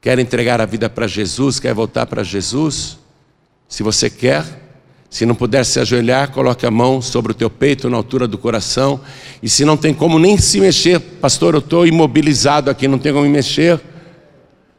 [0.05, 2.99] quer entregar a vida para Jesus, quer voltar para Jesus?
[3.67, 4.45] Se você quer,
[5.09, 8.37] se não puder se ajoelhar, coloque a mão sobre o teu peito, na altura do
[8.37, 9.01] coração.
[9.41, 13.15] E se não tem como nem se mexer, pastor, eu estou imobilizado aqui, não tenho
[13.15, 13.81] como me mexer,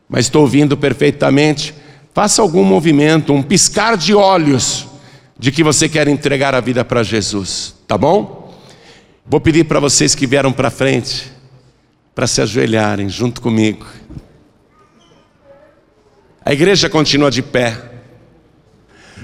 [0.09, 1.74] mas estou ouvindo perfeitamente.
[2.14, 4.87] Faça algum movimento, um piscar de olhos
[5.37, 8.55] de que você quer entregar a vida para Jesus, tá bom?
[9.27, 11.33] Vou pedir para vocês que vieram para frente,
[12.14, 13.85] para se ajoelharem junto comigo.
[16.47, 17.77] A igreja continua de pé.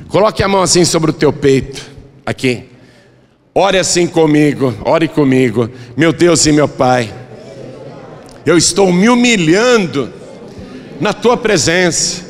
[0.08, 1.88] Coloque a mão assim sobre o teu peito,
[2.26, 2.64] aqui.
[3.54, 5.70] Ore assim comigo, ore comigo.
[5.96, 7.14] Meu Deus e meu Pai,
[8.44, 10.12] eu estou me humilhando
[11.00, 12.24] na tua presença.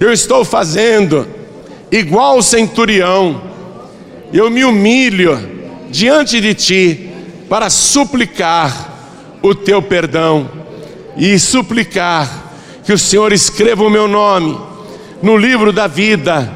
[0.00, 1.28] Eu estou fazendo
[1.90, 3.42] igual o centurião.
[4.32, 5.38] Eu me humilho
[5.90, 7.10] diante de ti
[7.50, 10.50] para suplicar o teu perdão
[11.18, 12.51] e suplicar
[12.84, 14.58] que o Senhor escreva o meu nome
[15.22, 16.52] no livro da vida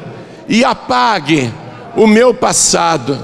[0.47, 1.51] e apague
[1.95, 3.17] o meu passado,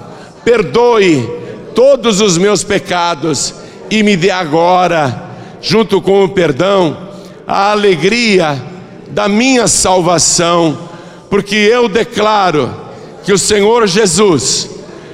[0.44, 1.30] perdoe
[1.76, 3.54] todos os meus pecados
[3.90, 5.32] e me dê agora,
[5.62, 7.10] junto com o perdão,
[7.46, 8.62] a alegria
[9.10, 10.78] da minha salvação,
[11.30, 12.74] porque eu declaro
[13.24, 14.70] que o Senhor Jesus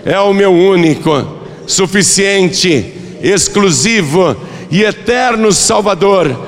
[0.06, 4.36] é o meu único, suficiente, exclusivo
[4.72, 6.48] e eterno Salvador